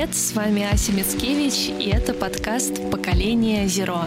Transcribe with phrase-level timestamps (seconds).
[0.00, 0.16] привет!
[0.16, 4.04] С вами Ася Мицкевич, и это подкаст «Поколение Зеро».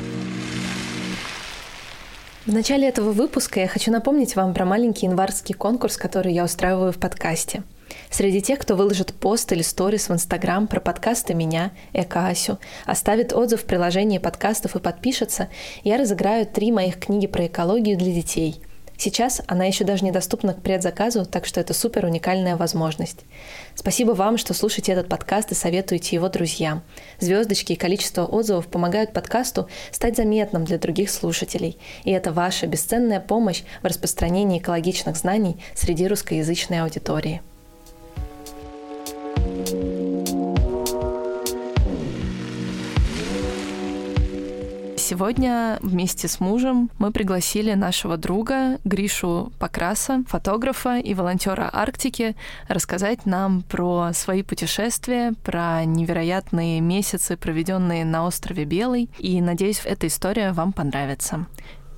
[2.47, 6.93] В начале этого выпуска я хочу напомнить вам про маленький январский конкурс, который я устраиваю
[6.93, 7.61] в подкасте.
[8.09, 12.57] Среди тех, кто выложит пост или сторис в Инстаграм про подкасты меня, Эко Асю,
[12.87, 15.49] оставит отзыв в приложении подкастов и подпишется,
[15.83, 18.59] я разыграю три моих книги про экологию для детей–
[19.03, 23.25] Сейчас она еще даже недоступна к предзаказу, так что это супер уникальная возможность.
[23.75, 26.83] Спасибо вам, что слушаете этот подкаст и советуете его друзьям.
[27.19, 31.77] Звездочки и количество отзывов помогают подкасту стать заметным для других слушателей.
[32.05, 37.41] И это ваша бесценная помощь в распространении экологичных знаний среди русскоязычной аудитории.
[45.05, 52.37] Сегодня вместе с мужем мы пригласили нашего друга Гришу Покраса, фотографа и волонтера Арктики,
[52.69, 59.09] рассказать нам про свои путешествия, про невероятные месяцы, проведенные на острове Белый.
[59.19, 61.47] И надеюсь, эта история вам понравится.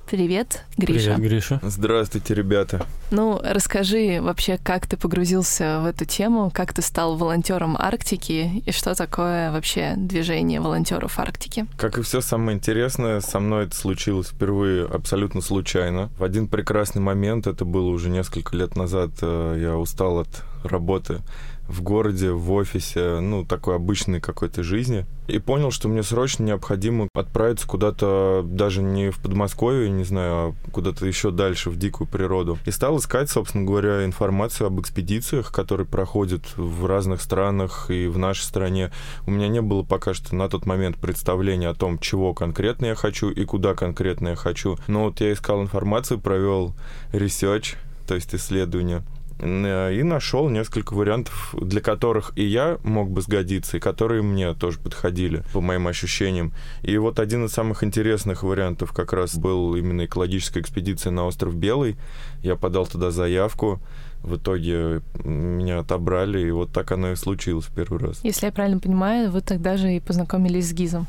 [0.08, 1.14] Привет, Гриша.
[1.14, 1.60] Привет, Гриша.
[1.64, 2.86] Здравствуйте, ребята.
[3.10, 8.70] Ну, расскажи вообще, как ты погрузился в эту тему, как ты стал волонтером Арктики и
[8.70, 11.66] что такое вообще движение волонтеров Арктики?
[11.76, 16.08] Как и все самое интересное, со мной это случилось впервые абсолютно случайно.
[16.18, 20.28] В один прекрасный момент, это было уже несколько лет назад, э, я устал от
[20.62, 21.20] работы
[21.68, 25.06] в городе, в офисе, ну, такой обычной какой-то жизни.
[25.26, 30.54] И понял, что мне срочно необходимо отправиться куда-то даже не в Подмосковье, не знаю, а
[30.70, 32.58] куда-то еще дальше, в дикую природу.
[32.64, 38.18] И стал искать, собственно говоря, информацию об экспедициях, которые проходят в разных странах и в
[38.18, 38.92] нашей стране.
[39.26, 42.94] У меня не было пока что на тот момент представления о том, чего конкретно я
[42.94, 44.78] хочу и куда конкретно я хочу.
[44.86, 46.74] Но вот я искал информацию, провел
[47.12, 47.74] research,
[48.06, 49.02] то есть исследование
[49.38, 54.78] и нашел несколько вариантов, для которых и я мог бы сгодиться, и которые мне тоже
[54.78, 56.52] подходили, по моим ощущениям.
[56.82, 61.54] И вот один из самых интересных вариантов как раз был именно экологическая экспедиция на остров
[61.54, 61.96] Белый.
[62.42, 63.80] Я подал туда заявку,
[64.22, 68.20] в итоге меня отобрали, и вот так оно и случилось в первый раз.
[68.22, 71.06] Если я правильно понимаю, вы тогда же и познакомились с Эльгизом.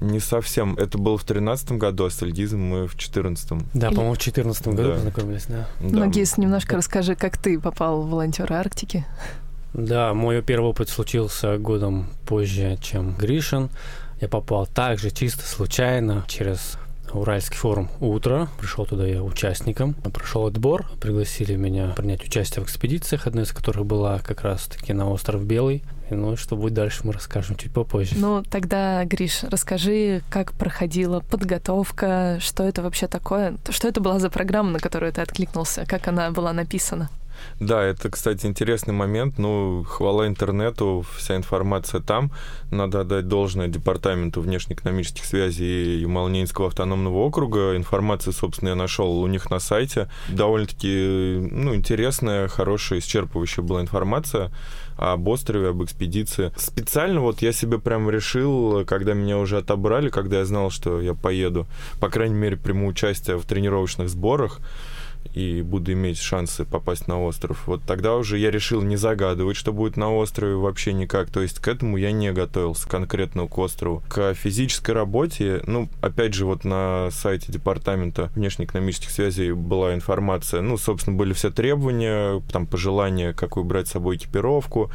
[0.00, 0.74] Не совсем.
[0.76, 3.66] Это было в тринадцатом году, а с Эльгизом мы в четырнадцатом.
[3.74, 3.94] Да, Или...
[3.94, 4.94] по-моему, в четырнадцатом году да.
[4.94, 5.68] познакомились, да.
[5.80, 5.88] да.
[5.88, 9.04] Ну, Гиз, немножко расскажи, как ты попал в волонтеры Арктики.
[9.74, 13.70] Да, мой первый опыт случился годом позже, чем Гришин.
[14.20, 16.76] Я попал также чисто случайно через
[17.12, 18.48] Уральский форум «Утро».
[18.58, 19.94] Пришел туда я участником.
[19.94, 20.86] Прошел отбор.
[21.00, 25.82] Пригласили меня принять участие в экспедициях, одной из которых была как раз-таки на остров Белый.
[26.10, 28.14] Ну, что будет дальше, мы расскажем чуть попозже.
[28.16, 34.30] Ну, тогда, Гриш, расскажи, как проходила подготовка, что это вообще такое, что это была за
[34.30, 37.08] программа, на которую ты откликнулся, как она была написана?
[37.58, 39.38] Да, это, кстати, интересный момент.
[39.38, 42.32] Ну, хвала интернету, вся информация там.
[42.70, 47.76] Надо отдать должное Департаменту внешнеэкономических связей Ямало-Ненецкого автономного округа.
[47.76, 50.10] Информацию, собственно, я нашел у них на сайте.
[50.28, 54.50] Довольно-таки, ну, интересная, хорошая, исчерпывающая была информация
[55.00, 56.52] об острове, об экспедиции.
[56.56, 61.14] Специально вот я себе прям решил, когда меня уже отобрали, когда я знал, что я
[61.14, 61.66] поеду,
[62.00, 64.60] по крайней мере, приму участие в тренировочных сборах,
[65.34, 67.66] и буду иметь шансы попасть на остров.
[67.66, 71.30] Вот тогда уже я решил не загадывать, что будет на острове вообще никак.
[71.30, 74.02] То есть к этому я не готовился конкретно к острову.
[74.08, 80.76] К физической работе, ну, опять же, вот на сайте Департамента внешнеэкономических связей была информация, ну,
[80.76, 84.90] собственно, были все требования, там, пожелания, какую брать с собой экипировку,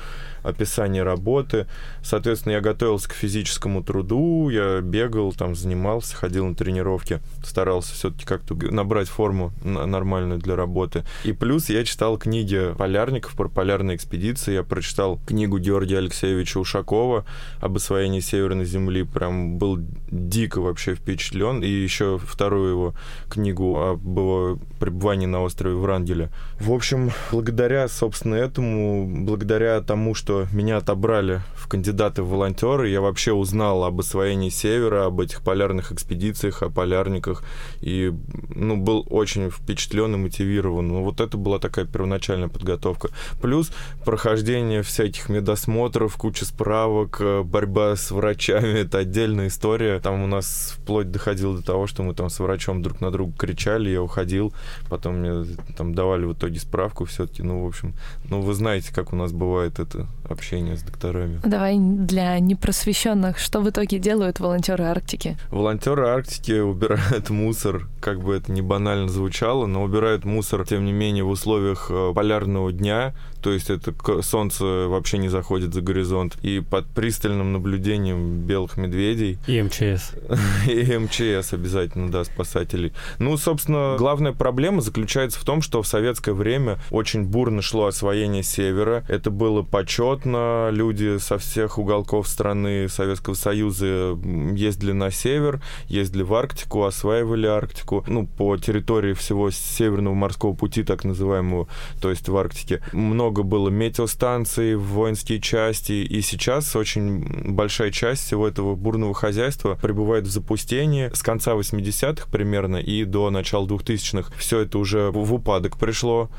[0.48, 1.68] описание работы.
[2.02, 8.26] Соответственно, я готовился к физическому труду, я бегал, там, занимался, ходил на тренировки, старался все-таки
[8.26, 11.04] как-то набрать форму нормальную для работы.
[11.24, 17.26] И плюс я читал книги полярников про полярные экспедиции, я прочитал книгу Георгия Алексеевича Ушакова
[17.60, 19.80] об освоении Северной Земли, прям был
[20.12, 22.96] дико вообще впечатлен, и еще вторую его
[23.30, 26.32] книгу об его пребывании на острове Врангеля.
[26.60, 33.02] В общем, благодаря, собственно, этому, благодаря тому, что меня отобрали в кандидаты в волонтеры, я
[33.02, 37.44] вообще узнал об освоении Севера, об этих полярных экспедициях, о полярниках,
[37.82, 38.14] и
[38.54, 40.88] ну, был очень впечатлен и мотивирован.
[40.88, 43.10] Ну, вот это была такая первоначальная подготовка.
[43.42, 43.72] Плюс
[44.06, 50.00] прохождение всяких медосмотров, куча справок, э, борьба с врачами, это отдельная история.
[50.00, 53.34] Там у нас вплоть доходило до того, что мы там с врачом друг на друга
[53.38, 54.54] кричали, я уходил,
[54.90, 55.46] потом мне
[55.78, 57.94] там давали в итоге справку все-таки, ну, в общем,
[58.30, 61.40] ну, вы знаете, как у нас бывает это общение с докторами.
[61.44, 65.38] Давай для непросвещенных, что в итоге делают волонтеры Арктики?
[65.52, 70.92] Волонтеры Арктики убирают мусор, как бы это ни банально звучало, но убирают мусор, тем не
[70.92, 73.14] менее, в условиях э, полярного дня,
[73.46, 73.94] то есть это
[74.24, 79.38] солнце вообще не заходит за горизонт, и под пристальным наблюдением белых медведей.
[79.46, 80.14] И МЧС.
[80.68, 82.92] И МЧС обязательно, да, спасателей.
[83.20, 88.42] Ну, собственно, главная проблема заключается в том, что в советское время очень бурно шло освоение
[88.42, 89.06] севера.
[89.10, 94.18] Это было почетно, люди со всех уголков страны Советского Союза
[94.56, 100.82] ездили на север, ездили в Арктику, осваивали Арктику, ну, по территории всего Северного морского пути,
[100.84, 101.68] так называемого,
[102.02, 102.82] то есть в Арктике.
[102.92, 110.26] Много было метеостанций, воинские части, и сейчас очень большая часть всего этого бурного хозяйства пребывает
[110.26, 111.10] в запустении.
[111.14, 116.30] С конца 80-х примерно и до начала 2000-х все это уже в упадок пришло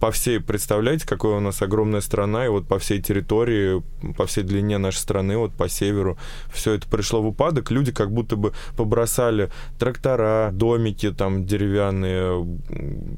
[0.00, 3.82] по всей, представляете, какая у нас огромная страна, и вот по всей территории,
[4.16, 6.18] по всей длине нашей страны, вот по северу,
[6.52, 12.44] все это пришло в упадок, люди как будто бы побросали трактора, домики там деревянные,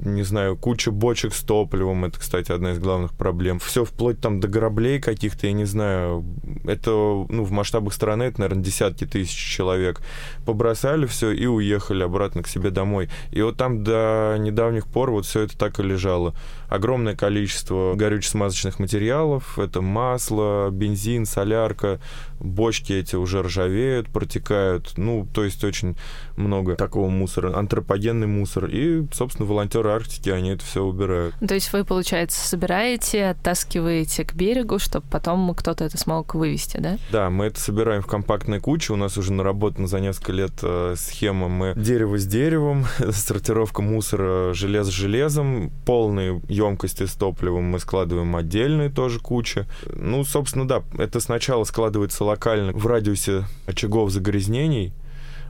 [0.05, 3.59] не знаю, куча бочек с топливом, это, кстати, одна из главных проблем.
[3.59, 6.25] Все вплоть там до граблей каких-то, я не знаю,
[6.65, 10.01] это, ну, в масштабах страны это, наверное, десятки тысяч человек.
[10.45, 13.09] Побросали все и уехали обратно к себе домой.
[13.31, 16.35] И вот там до недавних пор вот все это так и лежало
[16.69, 19.59] огромное количество горюче-смазочных материалов.
[19.59, 22.01] Это масло, бензин, солярка,
[22.41, 24.95] бочки эти уже ржавеют, протекают.
[24.97, 25.97] Ну, то есть очень
[26.37, 28.67] много такого мусора, антропогенный мусор.
[28.67, 31.35] И, собственно, волонтеры Арктики, они это все убирают.
[31.47, 36.99] То есть вы, получается, собираете, оттаскиваете к берегу, чтобы потом кто-то это смог вывести, да?
[37.11, 38.93] Да, мы это собираем в компактной куче.
[38.93, 41.49] У нас уже наработана за несколько лет э, схема.
[41.49, 48.35] Мы дерево с деревом, сортировка мусора желез с железом, полные емкости с топливом мы складываем
[48.35, 49.67] отдельные тоже куча.
[49.95, 54.93] Ну, собственно, да, это сначала складывается локально в радиусе очагов загрязнений,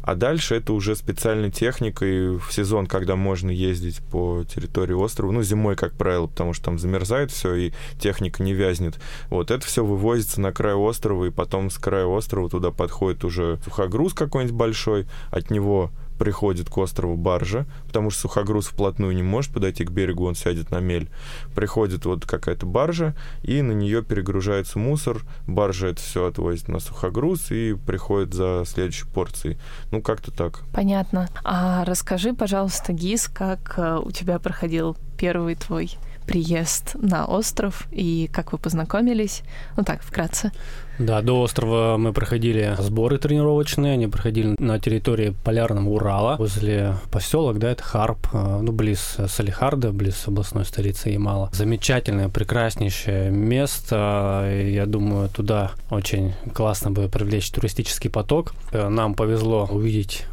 [0.06, 5.32] а дальше это уже специальной техникой в сезон, когда можно ездить по территории острова.
[5.32, 9.00] Ну, зимой, как правило, потому что там замерзает все, и техника не вязнет.
[9.30, 13.58] Вот это все вывозится на край острова, и потом с края острова туда подходит уже
[13.64, 19.52] сухогруз какой-нибудь большой, от него приходит к острову баржа, потому что сухогруз вплотную не может
[19.52, 21.08] подойти к берегу, он сядет на мель.
[21.54, 27.50] Приходит вот какая-то баржа, и на нее перегружается мусор, баржа это все отвозит на сухогруз
[27.50, 29.58] и приходит за следующей порцией.
[29.90, 30.60] Ну, как-то так.
[30.72, 31.28] Понятно.
[31.44, 35.96] А расскажи, пожалуйста, Гиз, как э, у тебя проходил первый твой
[36.26, 39.42] приезд на остров и как вы познакомились?
[39.76, 40.52] Ну так, вкратце.
[40.98, 47.58] Да, до острова мы проходили сборы тренировочные, они проходили на территории Полярного Урала, возле поселок,
[47.58, 51.50] да, это Харп, э, ну, близ Салихарда, близ областной столицы Ямала.
[51.52, 58.54] Замечательное, прекраснейшее место, я думаю, туда очень классно бы привлечь туристический поток.
[58.72, 60.24] Э, нам повезло увидеть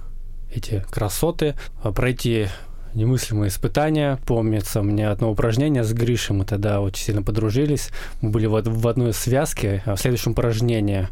[0.56, 1.56] эти красоты,
[1.96, 2.48] пройти
[2.96, 4.20] немыслимые испытания.
[4.26, 7.90] Помнится мне одно упражнение с Гришей, мы тогда очень сильно подружились.
[8.22, 9.82] Мы были в, в одной связке.
[9.86, 11.08] А в следующем упражнении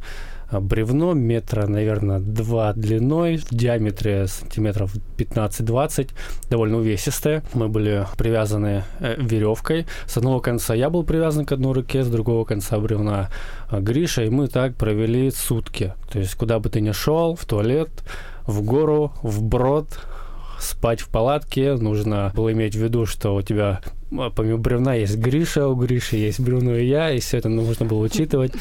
[0.52, 6.10] а, бревно метра, наверное, два длиной, в диаметре сантиметров 15-20,
[6.50, 7.44] довольно увесистое.
[7.54, 9.86] Мы были привязаны э, веревкой.
[10.06, 13.30] С одного конца я был привязан к одной руке, с другого конца бревна
[13.70, 15.94] а, Гриша, и мы так провели сутки.
[16.12, 17.90] То есть куда бы ты ни шел, в туалет,
[18.46, 19.88] в гору, в брод,
[20.62, 23.82] спать в палатке, нужно было иметь в виду, что у тебя
[24.18, 27.86] а, помимо бревна есть Гриша, у Гриши есть бревно и я, и все это нужно
[27.86, 28.54] было учитывать.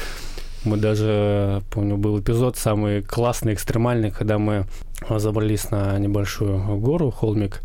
[0.63, 4.65] Мы даже, помню, был эпизод самый классный, экстремальный, когда мы
[5.09, 7.61] забрались на небольшую гору, холмик,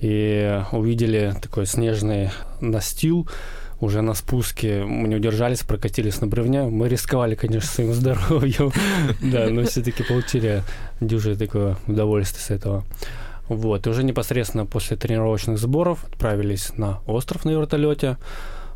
[0.00, 2.30] и увидели такой снежный
[2.60, 3.28] настил,
[3.80, 6.62] уже на спуске мы не удержались, прокатились на бревне.
[6.62, 8.72] Мы рисковали, конечно, своим здоровьем,
[9.22, 10.62] да, но все-таки получили
[11.00, 12.84] дюжее такое удовольствие с этого.
[13.48, 18.18] Вот, и уже непосредственно после тренировочных сборов отправились на остров на вертолете.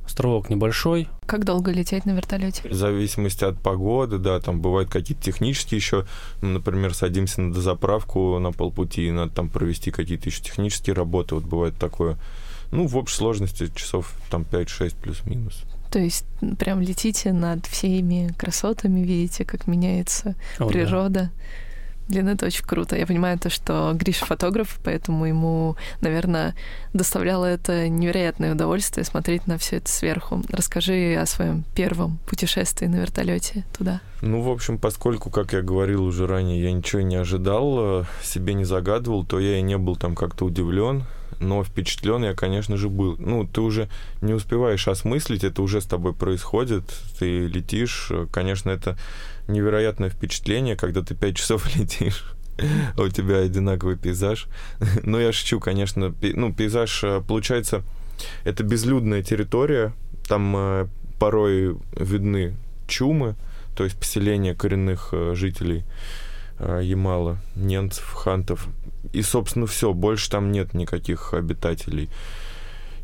[0.04, 1.08] Островок небольшой.
[1.26, 2.68] Как долго лететь на вертолете?
[2.68, 6.06] В зависимости от погоды, да, там бывают какие-то технические еще,
[6.40, 11.36] ну, например, садимся на дозаправку на полпути, и надо там провести какие-то еще технические работы,
[11.36, 12.18] вот бывает такое.
[12.72, 15.62] Ну, в общей сложности часов там 5-6 плюс-минус.
[15.92, 16.24] То есть
[16.58, 21.30] прям летите над всеми красотами, видите, как меняется О, природа.
[21.30, 21.30] Да.
[22.08, 22.96] Блин, это очень круто.
[22.96, 26.54] Я понимаю то, что Гриша фотограф, поэтому ему, наверное,
[26.92, 30.42] доставляло это невероятное удовольствие смотреть на все это сверху.
[30.48, 34.00] Расскажи о своем первом путешествии на вертолете туда.
[34.20, 38.54] Ну, в общем, поскольку, как я говорил уже ранее, я ничего не ожидал, э, себе
[38.54, 41.04] не загадывал, то я и не был там как-то удивлен
[41.42, 43.16] но впечатлен я, конечно же, был.
[43.18, 43.88] Ну, ты уже
[44.20, 46.84] не успеваешь осмыслить, это уже с тобой происходит,
[47.18, 48.12] ты летишь.
[48.30, 48.96] Конечно, это
[49.48, 52.34] невероятное впечатление, когда ты пять часов летишь.
[52.96, 54.46] у тебя одинаковый пейзаж.
[55.02, 56.14] Но я шучу, конечно.
[56.20, 57.82] Ну, пейзаж, э, получается,
[58.44, 59.92] это безлюдная территория,
[60.28, 60.86] там э,
[61.18, 62.54] порой видны
[62.86, 63.36] чумы,
[63.76, 65.84] то есть поселения коренных э, жителей
[66.60, 68.68] Ямала, ненцев, хантов.
[69.12, 72.08] И, собственно, все, больше там нет никаких обитателей.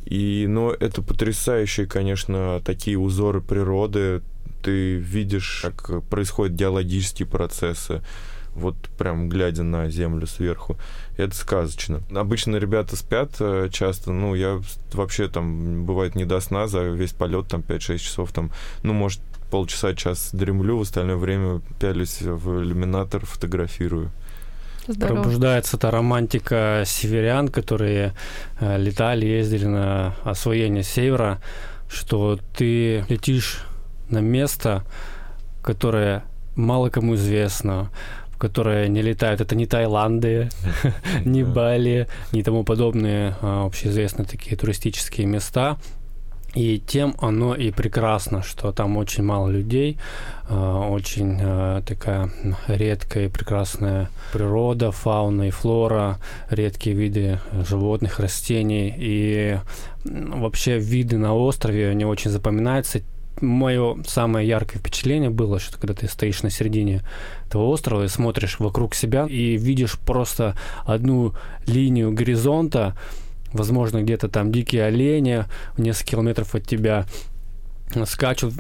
[0.05, 4.23] И, но это потрясающие, конечно, такие узоры природы.
[4.69, 8.03] Ты видишь, как происходят геологические процессы,
[8.55, 10.77] вот прям глядя на землю сверху.
[11.17, 12.03] Это сказочно.
[12.15, 14.61] Обычно ребята спят э, часто, ну, я
[14.93, 18.51] вообще там, бывает, не до сна за весь полет, там, 5-6 часов, там,
[18.83, 24.11] ну, может, полчаса, час дремлю, в остальное время пялюсь в иллюминатор, фотографирую.
[24.87, 25.23] Здорово.
[25.23, 28.13] Пробуждается та романтика северян, которые
[28.61, 31.41] э, летали, ездили на освоение севера,
[31.89, 33.63] что ты летишь
[34.11, 34.85] на место,
[35.63, 36.25] которое
[36.55, 37.91] мало кому известно,
[38.31, 39.41] в которое не летают.
[39.41, 40.49] Это не Таиланды,
[41.25, 45.79] не Бали, не тому подобные а, общеизвестные такие туристические места.
[46.55, 49.99] И тем оно и прекрасно, что там очень мало людей,
[50.49, 52.31] а, очень а, такая
[52.67, 57.39] редкая и прекрасная природа, фауна и флора, редкие виды
[57.69, 58.93] животных, растений.
[58.97, 59.59] И
[60.05, 63.03] вообще виды на острове, они очень запоминаются
[63.41, 67.03] мое самое яркое впечатление было, что когда ты стоишь на середине
[67.47, 71.35] этого острова и смотришь вокруг себя и видишь просто одну
[71.67, 72.97] линию горизонта,
[73.53, 75.45] возможно, где-то там дикие олени
[75.77, 77.07] несколько километров от тебя
[78.05, 78.55] скачут,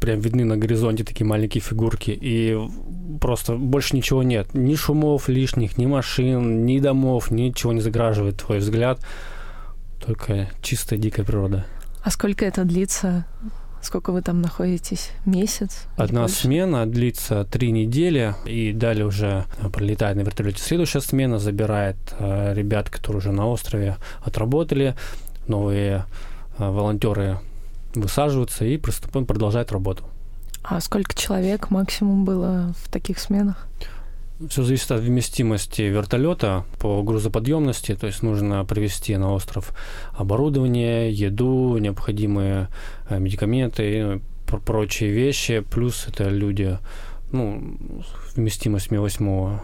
[0.00, 2.56] прям видны на горизонте такие маленькие фигурки, и
[3.20, 4.54] просто больше ничего нет.
[4.54, 9.00] Ни шумов лишних, ни машин, ни домов, ничего не заграживает твой взгляд,
[10.04, 11.66] только чистая дикая природа.
[12.02, 13.26] А сколько это длится?
[13.82, 15.10] Сколько вы там находитесь?
[15.24, 15.86] Месяц?
[15.96, 22.52] Одна смена длится три недели, и далее уже пролетает на вертолете следующая смена, забирает э,
[22.54, 24.96] ребят, которые уже на острове отработали,
[25.46, 26.04] новые
[26.58, 27.38] э, волонтеры
[27.94, 30.04] высаживаются и приступают, продолжают работу.
[30.62, 33.66] А сколько человек максимум было в таких сменах?
[34.48, 39.72] Все зависит от вместимости вертолета по грузоподъемности, то есть нужно привезти на остров
[40.12, 42.68] оборудование, еду, необходимые
[43.08, 44.20] э, медикаменты и
[44.64, 46.78] прочие вещи, плюс это люди,
[47.32, 47.78] ну,
[48.34, 49.60] вместимость Ми-8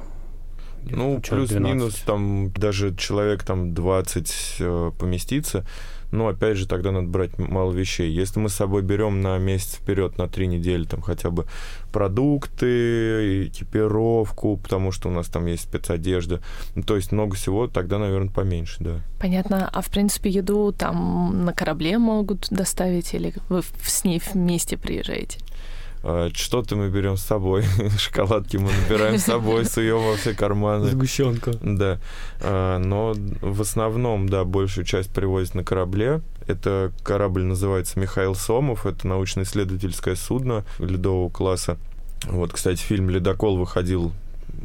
[0.88, 5.66] ну, плюс-минус, там даже человек там 20 э, поместится.
[6.12, 8.10] Но опять же, тогда надо брать мало вещей.
[8.10, 11.46] Если мы с собой берем на месяц вперед, на три недели, там хотя бы
[11.92, 16.40] продукты, экипировку, потому что у нас там есть спецодежда,
[16.75, 19.00] ну, то есть много всего, тогда, наверное, поменьше, да.
[19.20, 19.68] Понятно.
[19.72, 25.40] А в принципе еду там на корабле могут доставить или вы с ней вместе приезжаете?
[26.02, 27.64] А, что-то мы берем с собой,
[27.98, 30.90] шоколадки мы набираем с собой, суем во все карманы.
[30.90, 31.52] Сгущенка.
[31.60, 31.98] Да.
[32.40, 36.20] А, но в основном, да, большую часть привозят на корабле.
[36.46, 41.76] Это корабль называется Михаил Сомов, это научно-исследовательское судно ледового класса.
[42.24, 44.12] Вот, кстати, фильм «Ледокол» выходил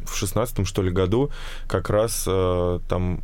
[0.06, 1.30] в шестнадцатом, что ли, году.
[1.66, 3.20] Как раз э, там,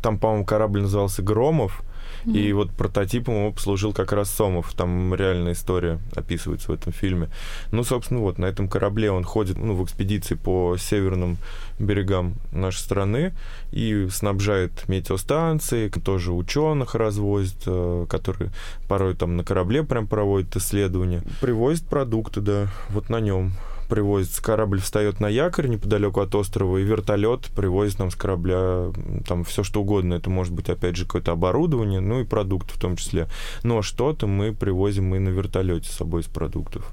[0.00, 1.82] там по-моему, корабль назывался «Громов»,
[2.24, 2.38] Mm-hmm.
[2.38, 4.72] И вот прототипом его послужил как раз Сомов.
[4.74, 7.28] Там реальная история описывается в этом фильме.
[7.70, 11.38] Ну, собственно, вот на этом корабле он ходит ну, в экспедиции по северным
[11.78, 13.32] берегам нашей страны
[13.72, 18.50] и снабжает метеостанции, тоже ученых развозит, э, которые
[18.88, 21.22] порой там на корабле прям проводят исследования.
[21.40, 23.52] Привозит продукты, да, вот на нем
[23.92, 28.90] привозится, корабль встает на якорь неподалеку от острова, и вертолет привозит нам с корабля
[29.28, 30.14] там все что угодно.
[30.14, 33.28] Это может быть, опять же, какое-то оборудование, ну и продукты в том числе.
[33.64, 36.90] Но что-то мы привозим и на вертолете с собой из продуктов.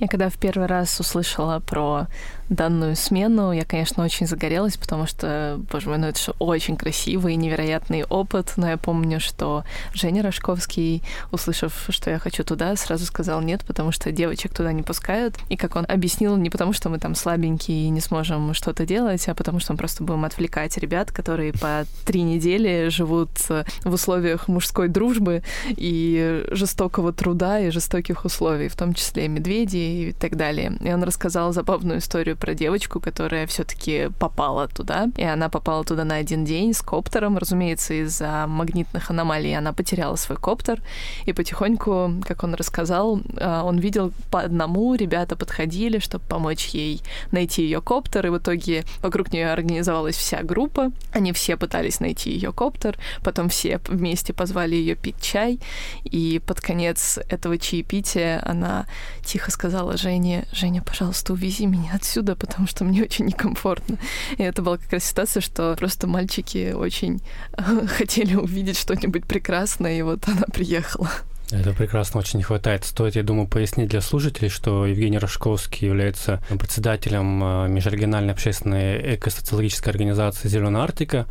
[0.00, 2.08] Я когда в первый раз услышала про
[2.48, 7.34] данную смену, я, конечно, очень загорелась, потому что, боже мой, ну это же очень красивый
[7.34, 8.54] и невероятный опыт.
[8.56, 13.92] Но я помню, что Женя Рожковский, услышав, что я хочу туда, сразу сказал нет, потому
[13.92, 15.36] что девочек туда не пускают.
[15.48, 19.28] И как он объяснил, не потому что мы там слабенькие и не сможем что-то делать,
[19.28, 24.48] а потому что мы просто будем отвлекать ребят, которые по три недели живут в условиях
[24.48, 30.78] мужской дружбы и жестокого труда и жестоких условий, в том числе медведи и так далее.
[30.80, 35.08] И он рассказал забавную историю про девочку, которая все-таки попала туда.
[35.16, 37.38] И она попала туда на один день с коптером.
[37.38, 40.82] Разумеется, из-за магнитных аномалий она потеряла свой коптер.
[41.26, 47.02] И потихоньку, как он рассказал, а, он видел по одному, ребята подходили, чтобы помочь ей
[47.32, 48.26] найти ее коптер.
[48.26, 50.90] И в итоге вокруг нее организовалась вся группа.
[51.12, 52.98] Они все пытались найти ее коптер.
[53.22, 55.60] Потом все вместе позвали ее пить чай.
[56.04, 58.86] И под конец этого чаепития она
[59.24, 63.98] тихо сказала Жене, Женя, пожалуйста, увези меня отсюда, потому что мне очень некомфортно.
[64.36, 67.20] И это была как раз ситуация, что просто мальчики очень
[67.88, 71.10] хотели увидеть что-нибудь прекрасное, и вот она приехала.
[71.50, 72.84] Это прекрасно очень не хватает.
[72.84, 79.90] Стоит, я думаю, пояснить для слушателей, что Евгений Рожковский является председателем э, межрегиональной общественной экосоциологической
[79.90, 81.26] организации «Зеленая Арктика»,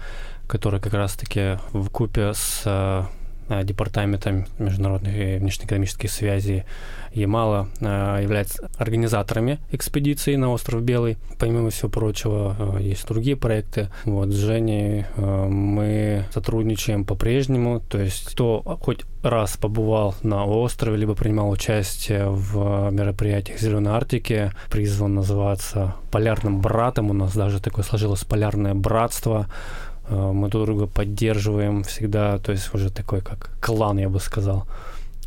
[0.48, 2.64] которая как раз-таки в купе с
[3.50, 6.64] э, Э, департаментом международных и внешнеэкономических связей
[7.14, 11.18] Ямала э, является организаторами экспедиции на остров Белый.
[11.40, 13.90] Помимо всего прочего, э, есть другие проекты.
[14.04, 17.80] Вот с Женей мы сотрудничаем по-прежнему.
[17.80, 24.52] То есть кто хоть раз побывал на острове, либо принимал участие в мероприятиях Зеленой Арктики,
[24.70, 27.10] призван называться полярным братом.
[27.10, 32.74] У нас даже такое сложилось полярное братство Э, мы друг друга поддерживаем всегда, то есть
[32.74, 34.68] уже такой как клан, я бы сказал,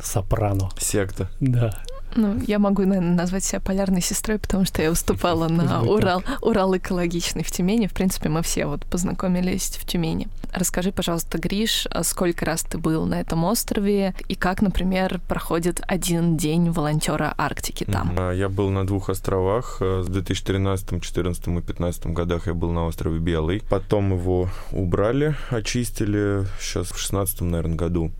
[0.01, 0.69] сопрано.
[0.79, 1.29] Секта.
[1.39, 1.83] Да.
[2.15, 6.75] Ну, я могу, наверное, назвать себя полярной сестрой, потому что я выступала на Урал, Урал
[6.77, 7.87] экологичный в Тюмени.
[7.87, 10.27] В принципе, мы все вот познакомились в Тюмени.
[10.53, 15.81] Расскажи, пожалуйста, Гриш, а сколько раз ты был на этом острове и как, например, проходит
[15.87, 18.13] один день волонтера Арктики там?
[18.17, 19.77] А, я был на двух островах.
[19.79, 23.61] В 2013, 2014 и 2015 годах я был на острове Белый.
[23.69, 26.45] Потом его убрали, очистили.
[26.59, 28.11] Сейчас в 2016, наверное, году.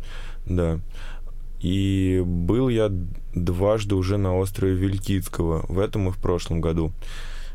[0.45, 0.79] Да.
[1.61, 2.91] И был я
[3.33, 6.91] дважды уже на острове Вилькицкого, в этом и в прошлом году.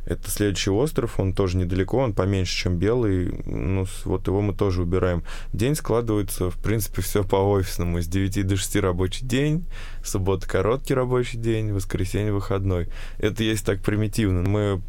[0.06, 3.42] Это следующий остров, он тоже недалеко, он поменьше, чем Белый.
[3.44, 5.24] Ну, вот его мы тоже убираем.
[5.52, 8.00] День складывается, в принципе, все по офисному.
[8.00, 9.64] С 9 до 6 рабочий день,
[10.04, 12.88] суббота короткий рабочий день, воскресенье выходной.
[13.18, 14.48] Это есть так примитивно.
[14.48, 14.80] Мы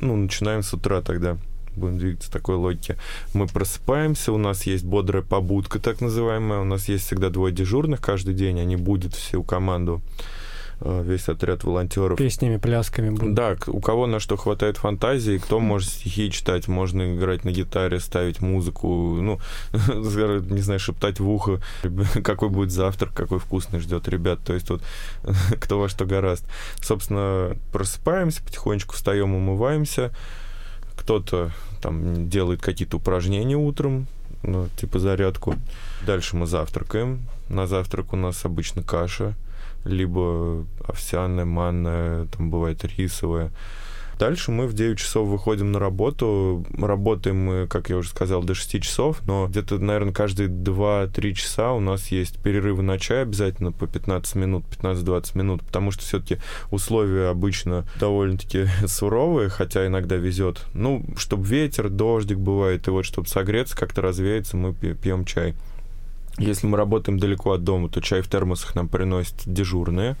[0.00, 1.38] ну, начинаем с утра тогда
[1.76, 2.96] будем двигаться такой логике.
[3.34, 8.00] Мы просыпаемся, у нас есть бодрая побудка, так называемая, у нас есть всегда двое дежурных
[8.00, 10.02] каждый день, они будут всю команду
[10.80, 12.18] э, весь отряд волонтеров.
[12.18, 13.34] Песнями, плясками будут.
[13.34, 18.00] Да, у кого на что хватает фантазии, кто может стихи читать, можно играть на гитаре,
[18.00, 18.88] ставить музыку,
[19.20, 19.40] ну,
[19.72, 21.60] не знаю, шептать в ухо,
[22.24, 24.40] какой будет завтрак, какой вкусный ждет ребят.
[24.44, 24.82] То есть вот
[25.60, 26.44] кто во что гораст.
[26.80, 30.12] Собственно, просыпаемся, потихонечку встаем, умываемся,
[31.02, 34.06] кто-то там делает какие-то упражнения утром,
[34.44, 35.56] ну, типа зарядку.
[36.06, 37.22] Дальше мы завтракаем.
[37.48, 39.34] На завтрак у нас обычно каша,
[39.84, 43.50] либо овсяная, манная, там бывает рисовая.
[44.22, 46.64] Дальше мы в 9 часов выходим на работу.
[46.78, 51.72] Работаем мы, как я уже сказал, до 6 часов, но где-то, наверное, каждые 2-3 часа
[51.72, 56.38] у нас есть перерывы на чай обязательно по 15 минут, 15-20 минут, потому что все-таки
[56.70, 60.66] условия обычно довольно-таки суровые, хотя иногда везет.
[60.72, 65.56] Ну, чтобы ветер, дождик бывает, и вот чтобы согреться, как-то развеяться, мы пьем чай.
[66.38, 70.14] Если мы работаем далеко от дома, то чай в термосах нам приносят дежурные.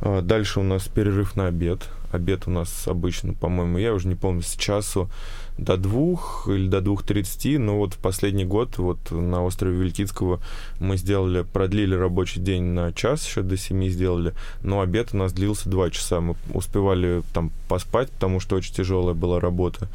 [0.00, 1.88] А, дальше у нас перерыв на обед.
[2.10, 5.10] Обед у нас обычно, по-моему, я уже не помню, с часу
[5.58, 10.40] до двух или до двух тридцати, но вот в последний год вот на острове Вилькицкого
[10.78, 15.32] мы сделали, продлили рабочий день на час, еще до семи сделали, но обед у нас
[15.32, 16.20] длился два часа.
[16.20, 19.88] Мы успевали там поспать, потому что очень тяжелая была работа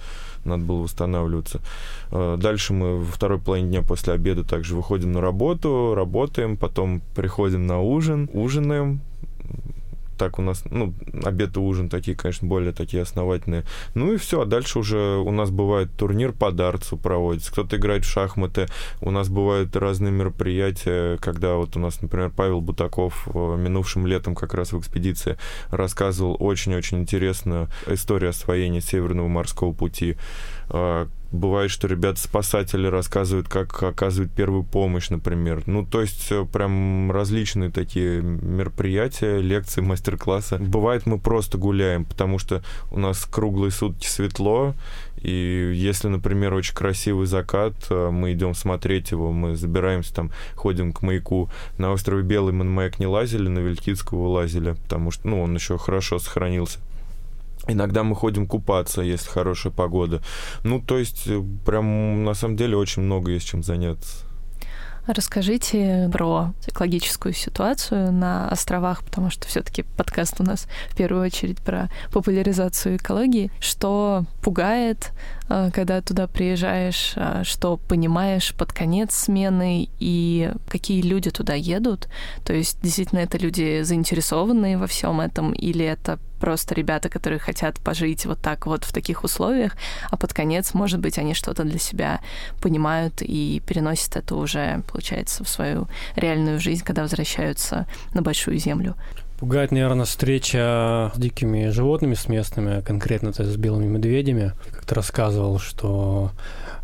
[0.46, 1.60] надо было восстанавливаться.
[2.12, 7.02] А, дальше мы во второй половине дня после обеда также выходим на работу, работаем, потом
[7.16, 9.02] приходим на ужин, ужинаем,
[10.18, 13.64] так у нас, ну, обед и ужин такие, конечно, более такие основательные.
[13.94, 18.06] Ну и все, а дальше уже у нас бывает турнир по дартсу проводится, кто-то играет
[18.06, 18.68] в шахматы,
[19.02, 24.36] у нас бывают разные мероприятия, когда вот у нас, например, Павел Бутаков э, минувшим летом
[24.36, 25.38] как раз в экспедиции
[25.70, 30.18] рассказывал очень-очень интересную историю освоения Северного морского пути,
[30.70, 35.64] а, Бывает, что ребята-спасатели рассказывают, как оказывают первую помощь, например.
[35.66, 40.58] Ну, то есть э, прям различные такие мероприятия, лекции, мастер-классы.
[40.58, 44.74] Бывает, мы просто гуляем, потому что у нас круглые сутки светло,
[45.18, 50.94] и если, например, очень красивый закат, э, мы идем смотреть его, мы забираемся там, ходим
[50.94, 51.50] к маяку.
[51.78, 55.54] На острове Белый мы на маяк не лазили, на Вилькицкого лазили, потому что, ну, он
[55.54, 56.80] еще хорошо сохранился.
[57.68, 60.22] Иногда мы ходим купаться, если хорошая погода.
[60.64, 64.26] Ну, то есть, э, прям на самом деле очень много есть чем заняться.
[65.08, 71.60] Расскажите про экологическую ситуацию на островах, потому что все-таки подкаст у нас в первую очередь
[71.60, 73.52] про популяризацию экологии.
[73.60, 75.12] Что пугает,
[75.48, 82.08] э, когда туда приезжаешь, э, что понимаешь под конец смены и какие люди туда едут?
[82.44, 87.80] То есть действительно это люди заинтересованные во всем этом или это просто ребята, которые хотят
[87.80, 89.76] пожить вот так вот в таких условиях,
[90.12, 92.20] а под конец, может быть, они что-то для себя
[92.62, 98.96] понимают и переносят это уже, получается, в свою реальную жизнь, когда возвращаются на большую землю.
[99.40, 104.54] Пугает, наверное, встреча с дикими животными, с местными, а конкретно -то с белыми медведями.
[104.72, 106.32] Как то рассказывал, что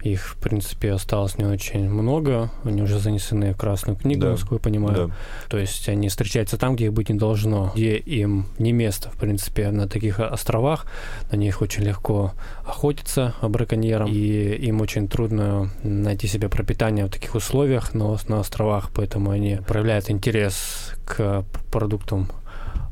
[0.04, 2.50] их, в принципе, осталось не очень много.
[2.66, 4.32] Они уже занесены в Красную книгу, Да.
[4.32, 5.08] насколько я понимаю.
[5.08, 5.14] Да.
[5.48, 9.18] То есть они встречаются там, где их быть не должно, где им не место, в
[9.18, 10.88] принципе, на таких островах.
[11.32, 12.34] На них очень легко
[12.68, 18.40] охотиться браконьерам, и им очень трудно найти себе пропитание в таких условиях на, ос- на
[18.40, 22.28] островах, поэтому они проявляют интерес к продуктам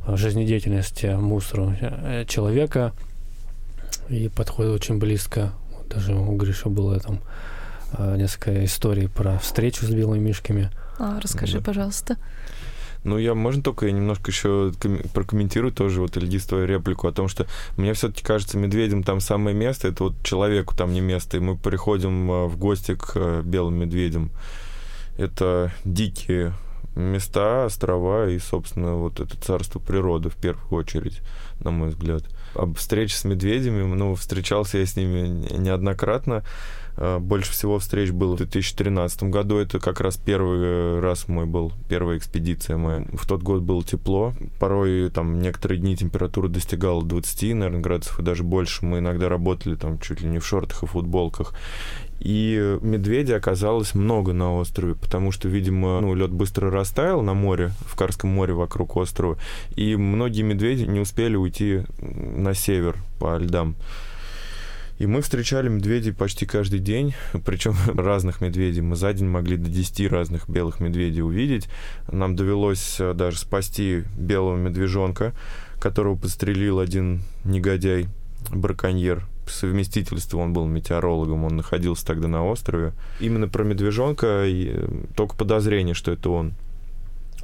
[0.07, 2.91] э, жизнедеятельности, мусору э, человека
[4.09, 5.51] и подходят очень близко.
[5.77, 7.19] Вот даже у Гриша было там
[7.97, 10.69] э, несколько историй про встречу с белыми мишками.
[10.97, 11.63] А, расскажи, Да.
[11.63, 12.17] пожалуйста.
[13.05, 17.13] Ну, я, можно только я немножко еще ком- прокомментирую тоже вот, Ильгиз, твою реплику о
[17.13, 17.45] том, что
[17.77, 21.55] мне все-таки кажется, медведям там самое место, это вот человеку там не место, и мы
[21.55, 24.31] приходим в гости к белым медведям.
[25.17, 26.51] Это дикие
[26.99, 31.21] места, острова и, собственно, вот это царство природы в первую очередь,
[31.59, 32.23] на мой взгляд.
[32.55, 36.43] Об встрече с медведями, ну, встречался я с ними неоднократно.
[36.99, 39.57] Э, Больше всего встреч было в 2013 году.
[39.57, 43.05] Это как раз первый раз мой был, первая экспедиция моя.
[43.13, 44.33] В тот год было тепло.
[44.59, 48.85] Порой там некоторые дни температура достигала 20, наверное, градусов и даже больше.
[48.85, 51.53] Мы иногда работали там чуть ли не в шортах и футболках.
[52.19, 57.71] И медведей оказалось много на острове, потому что, видимо, ну, лед быстро растаял на море,
[57.85, 59.37] в Карском море вокруг острова,
[59.77, 63.75] и многие медведи не успели уйти на север по льдам.
[64.99, 68.81] И мы встречали медведей почти каждый день, причем разных медведей.
[68.81, 71.69] Мы за день могли до 10 разных белых медведей увидеть.
[72.11, 75.33] Нам довелось э, даже спасти белого медвежонка,
[75.79, 78.07] которого подстрелил один негодяй,
[78.51, 79.25] браконьер.
[79.45, 82.91] По совместительству он был метеорологом, он находился тогда на острове.
[83.21, 86.53] Именно про медвежонка э, только подозрение, что это он.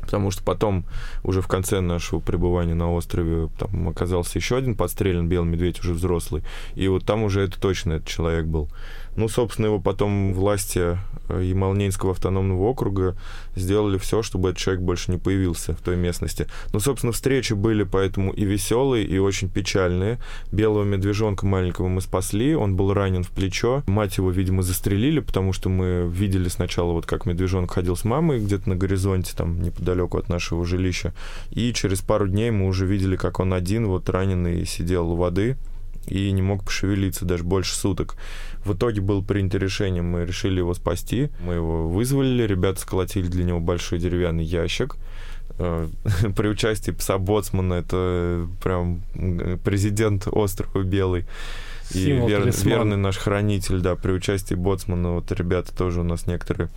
[0.06, 0.86] Потому что потом,
[1.24, 5.94] уже в конце нашего пребывания на острове, там оказался еще один подстрелен белый медведь, уже
[5.94, 6.44] взрослый.
[6.76, 8.70] И вот там уже это точно этот человек был.
[9.16, 10.98] Ну, собственно, его потом власти
[11.30, 13.16] э, Ямалнинского автономного округа
[13.56, 16.48] сделали все, чтобы этот человек больше не появился в той местности.
[16.74, 20.20] Ну, собственно, встречи были поэтому и веселые, и очень печальные.
[20.52, 23.84] Белого медвежонка маленького мы спасли, он был ранен в плечо.
[23.88, 28.40] Мать его, видимо, застрелили, потому что мы видели сначала, вот как медвежонок ходил с мамой
[28.40, 31.14] где-то на горизонте, там, неподалеку от нашего жилища.
[31.52, 35.58] И через пару дней мы уже видели, как он один, вот раненый, сидел у воды
[36.08, 38.16] и не мог пошевелиться даже больше суток.
[38.66, 41.30] В итоге было принято решение, мы решили его спасти.
[41.46, 44.96] Мы его вызвали, ребята сколотили для него большой деревянный ящик.
[45.60, 45.88] Э,
[46.36, 51.26] При участии пса-боцмана, это прям м, президент острова Белый.
[51.92, 52.68] И Символ, вер- талисман.
[52.74, 56.70] верный наш хранитель, да, при участии боцмана, вот ребята тоже у нас некоторые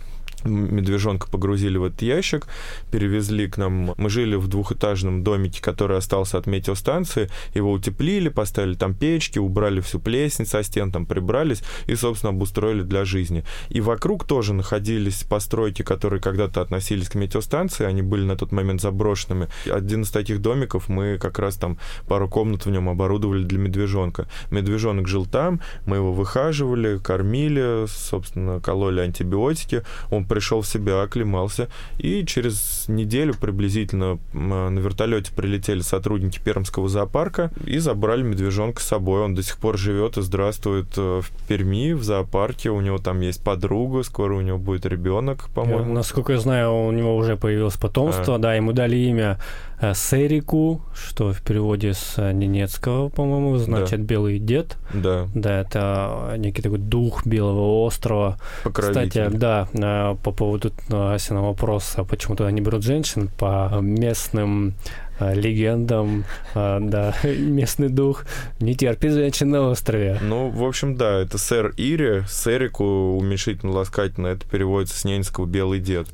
[0.43, 2.47] медвежонка погрузили в этот ящик,
[2.91, 3.93] перевезли к нам.
[3.97, 7.29] Мы жили в двухэтажном домике, который остался от метеостанции.
[7.53, 12.81] Его утеплили, поставили там печки, убрали всю плесень со стен, там прибрались и, собственно, обустроили
[12.83, 13.43] для жизни.
[13.69, 18.81] И вокруг тоже находились постройки, которые когда-то относились к метеостанции, они были на тот момент
[18.81, 19.47] заброшенными.
[19.71, 24.27] Один из таких домиков мы как раз там пару комнат в нем оборудовали для медвежонка.
[24.51, 29.83] Медвежонок жил там, мы его выхаживали, кормили, собственно, кололи антибиотики.
[30.11, 36.87] Он пришел в себя, оклемался, и через неделю приблизительно м, на вертолете прилетели сотрудники Пермского
[36.87, 39.21] зоопарка и забрали медвежонка с собой.
[39.21, 42.69] Он до сих пор живет и здравствует э, в Перми, в зоопарке.
[42.69, 45.93] У него там есть подруга, скоро у него будет ребенок, по-моему.
[45.93, 49.39] насколько я знаю, у него уже появилось потомство, да, ему дали имя
[49.81, 54.77] э, Серику, что в переводе с э, ненецкого, по-моему, значит белый дед.
[54.93, 58.37] Да, Да, это некий такой дух Белого острова.
[58.63, 64.75] Кстати, да, э, по поводу э, Асина вопроса, почему туда не берут женщин, по местным
[65.19, 68.25] э, легендам, э, да, местный дух
[68.59, 70.19] не терпит женщин на острове.
[70.21, 75.79] Ну, в общем, да, это сэр Ири, сэрику уменьшительно ласкательно, это переводится с ненецкого «белый
[75.79, 76.07] дед».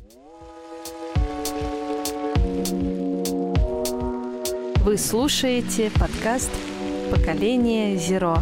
[4.86, 6.52] Вы слушаете подкаст
[7.10, 8.38] «Поколение Зеро».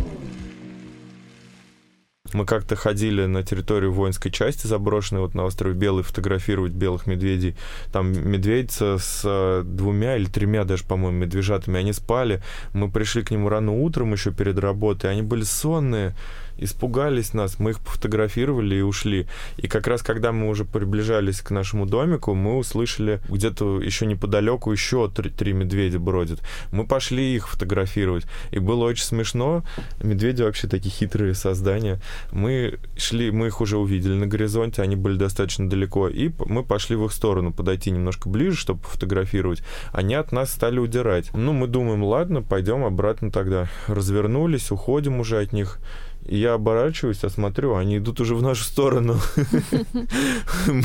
[2.35, 7.57] Мы как-то ходили на территорию воинской части заброшенной, вот на острове Белый, фотографировать белых медведей.
[7.95, 12.43] Там медведь со- с э, двумя или тремя даже, по-моему, медвежатами, они спали.
[12.75, 16.15] Мы пришли к нему рано утром еще перед работой, они были сонные.
[16.59, 19.27] Испугались нас, мы их пофотографировали и ушли.
[19.57, 24.73] И как раз когда мы уже приближались к нашему домику, мы услышали где-то еще неподалеку
[24.73, 26.41] еще три, три медведя бродят.
[26.73, 28.27] Мы пошли их фотографировать.
[28.51, 29.65] И было очень смешно.
[30.03, 32.01] Медведи вообще такие хитрые создания.
[32.33, 36.09] Мы шли, мы их уже увидели на горизонте, они были достаточно далеко.
[36.09, 39.63] И мы пошли в их сторону, подойти немножко ближе, чтобы фотографировать.
[39.93, 41.31] Они от нас стали удирать.
[41.35, 43.69] Ну, мы думаем, ладно, пойдем обратно тогда.
[43.87, 45.79] Развернулись, уходим уже от них.
[46.27, 47.29] Я оборачиваюсь, я
[47.77, 49.19] они идут уже в нашу сторону.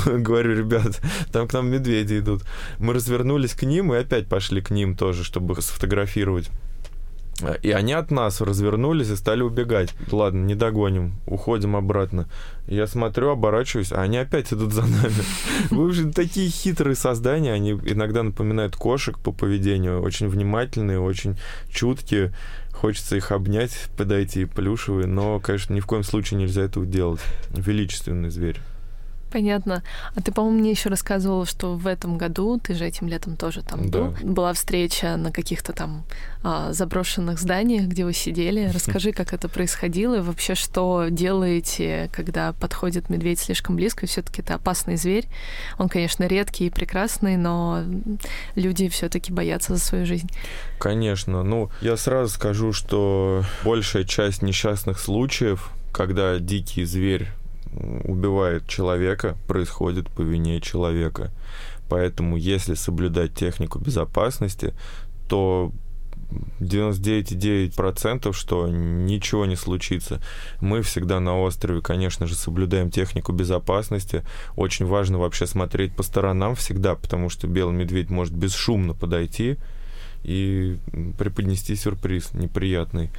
[0.06, 2.44] Говорю, ребят, там к нам медведи идут.
[2.78, 6.50] Мы развернулись к ним и опять пошли к ним тоже, чтобы сфотографировать.
[7.62, 9.94] И они от нас развернулись и стали убегать.
[10.12, 12.28] Ладно, не догоним, уходим обратно.
[12.68, 15.24] Я смотрю, оборачиваюсь, а они опять идут за нами.
[15.70, 21.38] В общем, такие хитрые создания, они иногда напоминают кошек по поведению, очень внимательные, очень
[21.70, 22.34] чуткие.
[22.80, 27.20] Хочется их обнять, подойти, плюшевые, но, конечно, ни в коем случае нельзя этого делать.
[27.50, 28.58] Величественный зверь.
[29.32, 29.84] Понятно.
[30.16, 33.62] А ты, по-моему, мне еще рассказывал, что в этом году, ты же этим летом тоже
[33.62, 34.00] там да.
[34.00, 36.04] был, была встреча на каких-то там
[36.42, 38.70] а, заброшенных зданиях, где вы сидели.
[38.74, 44.08] Расскажи, как это происходило и вообще, что делаете, когда подходит медведь слишком близко.
[44.08, 45.28] Все-таки это опасный зверь.
[45.78, 47.84] Он, конечно, редкий и прекрасный, но
[48.56, 50.30] люди все-таки боятся за свою жизнь.
[50.80, 51.44] Конечно.
[51.44, 57.28] Ну, я сразу скажу, что большая часть несчастных случаев, когда дикий зверь
[58.04, 61.32] убивает человека, происходит по вине человека.
[61.90, 64.74] Поэтому, если соблюдать технику безопасности,
[65.28, 65.72] то
[66.60, 70.22] 99,9%, что ничего не случится.
[70.62, 74.24] Мы всегда на острове, конечно же, соблюдаем технику безопасности.
[74.56, 79.58] Очень важно вообще смотреть по сторонам всегда, потому что белый медведь может бесшумно подойти
[80.24, 80.78] и
[81.18, 83.10] преподнести сюрприз неприятный.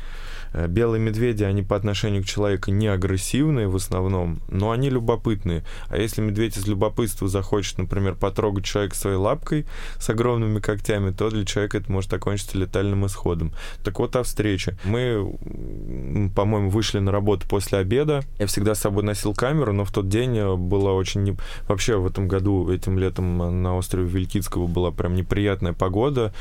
[0.52, 5.64] Э, белые медведи, они по отношению к человеку не агрессивные в основном, но они любопытные.
[5.88, 9.66] А если медведь из любопытства захочет, например, потрогать человека своей лапкой
[9.98, 13.52] с огромными когтями, то для человека это может окончиться летальным исходом.
[13.84, 14.76] Так вот о встрече.
[14.84, 18.22] Мы, по-моему, вышли на работу после обеда.
[18.38, 21.22] Я всегда с собой носил камеру, но в тот день э, было очень...
[21.22, 21.36] Не...
[21.68, 26.32] Вообще в этом году, этим летом на острове Вилькицкого была прям неприятная погода.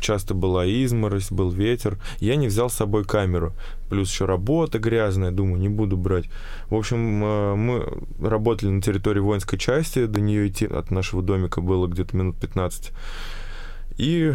[0.00, 1.98] Часто была изморозь, был ветер.
[2.18, 3.51] Я не взял с собой камеру
[3.88, 6.26] плюс еще работа грязная, думаю, не буду брать.
[6.68, 7.86] В общем, э, мы
[8.20, 12.92] работали на территории воинской части, до нее идти от нашего домика было где-то минут 15.
[13.98, 14.32] И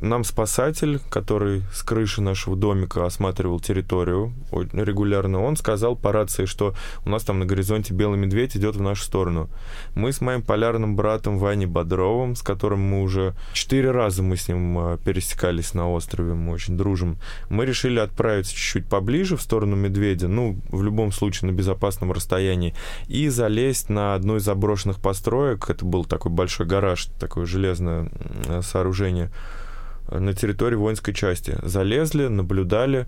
[0.00, 4.32] нам спасатель, который с крыши нашего домика осматривал территорию
[4.72, 6.74] регулярно, он сказал по рации, что
[7.04, 9.48] у нас там на горизонте белый медведь идет в нашу сторону.
[9.94, 14.48] Мы с моим полярным братом Ваней Бодровым, с которым мы уже четыре раза мы с
[14.48, 19.76] ним а, пересекались на острове, мы очень дружим, мы решили отправиться чуть-чуть поближе в сторону
[19.76, 22.74] медведя, ну, в любом случае на безопасном расстоянии,
[23.08, 25.70] и залезть на одну из заброшенных построек.
[25.70, 28.10] Это был такой большой гараж, такое железное
[28.80, 29.30] сооружение
[30.10, 31.56] на территории воинской части.
[31.62, 33.06] Залезли, наблюдали.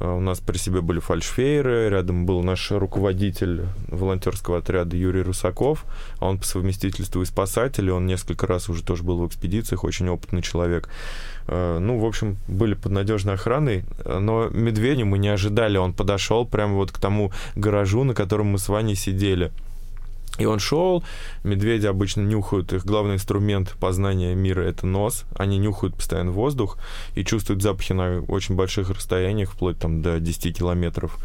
[0.00, 5.84] А, у нас при себе были фальшфейеры, рядом был наш руководитель волонтерского отряда Юрий Русаков,
[6.20, 10.42] он по совместительству и спасатель, он несколько раз уже тоже был в экспедициях, очень опытный
[10.42, 10.88] человек.
[11.46, 16.46] А, ну, в общем, были под надежной охраной, но медведя мы не ожидали, он подошел
[16.46, 19.52] прямо вот к тому гаражу, на котором мы с Ваней сидели.
[20.38, 21.04] И он шел,
[21.44, 25.24] медведи обычно нюхают, их главный инструмент познания мира— это нос.
[25.36, 26.78] Они нюхают постоянно воздух
[27.14, 31.18] и чувствуют запахи на очень больших расстояниях, вплоть там до 10 километров.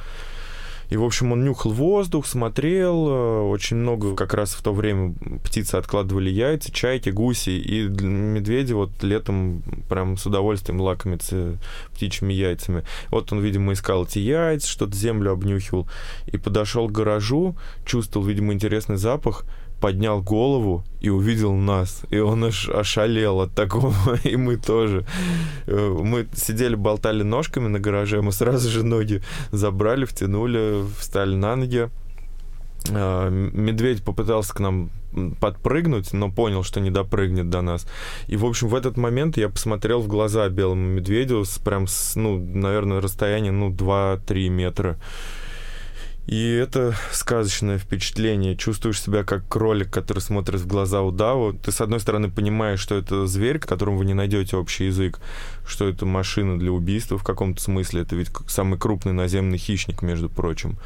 [0.90, 3.08] И, в общем, он нюхал воздух, смотрел.
[3.08, 7.52] Э, очень много как раз в то время птицы откладывали яйца, чайки, гуси.
[7.52, 11.60] И медведи вот летом прям с удовольствием лакомятся
[11.94, 12.84] птичьими яйцами.
[13.10, 15.88] Вот он, видимо, искал эти яйца, что-то землю обнюхивал.
[16.28, 19.46] И подошел к гаражу, чувствовал, видимо, интересный запах
[19.80, 22.04] поднял голову и увидел нас.
[22.10, 25.06] И он аж ошалел от такого, и мы тоже.
[25.68, 31.56] Э, мы сидели, болтали ножками на гараже, мы сразу же ноги забрали, втянули, встали на
[31.56, 31.90] ноги.
[32.90, 34.90] Э, медведь попытался к нам
[35.40, 37.88] подпрыгнуть, но понял, что не допрыгнет до нас.
[38.28, 42.16] И, в общем, в этот момент я посмотрел в глаза белому медведю с прям, с,
[42.16, 44.98] ну, наверное, расстояние, ну, 2-3 метра.
[46.30, 48.56] И это сказочное впечатление.
[48.56, 51.54] Чувствуешь себя как кролик, который смотрит в глаза удаву.
[51.54, 55.20] Ты, с одной стороны, понимаешь, что это зверь, которому вы не найдете общий язык,
[55.66, 58.04] что это машина для убийства в каком-то смысле.
[58.04, 60.78] Это ведь самый крупный наземный хищник, между прочим.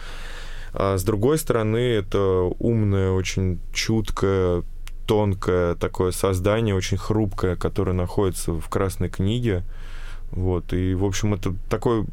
[0.71, 4.63] А с другой стороны, это умное, очень чуткое,
[5.05, 9.65] тонкое такое создание, очень хрупкое, которое находится в Красной книге
[10.35, 12.05] Вот, и, в общем, это такой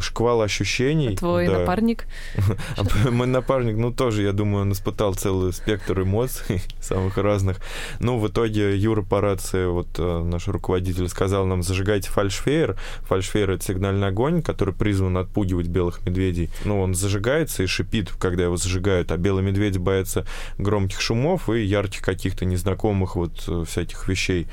[0.00, 1.16] шквал ощущений.
[1.16, 1.60] Твой да.
[1.60, 2.06] напарник?
[3.10, 7.60] Мой напарник, ну, тоже, я думаю, он испытал целый спектр эмоций самых разных.
[8.00, 12.76] Ну, в итоге Юра по рации, вот э, наш руководитель, сказал нам, зажигайте фальшфейер.
[13.02, 16.50] Фальшфейер— это сигнальный огонь, который призван отпугивать белых медведей.
[16.64, 20.26] Ну, он зажигается и шипит, когда его зажигают, а белые медведи боятся
[20.58, 24.48] громких шумов и ярких каких-то незнакомых вот э, всяких вещей.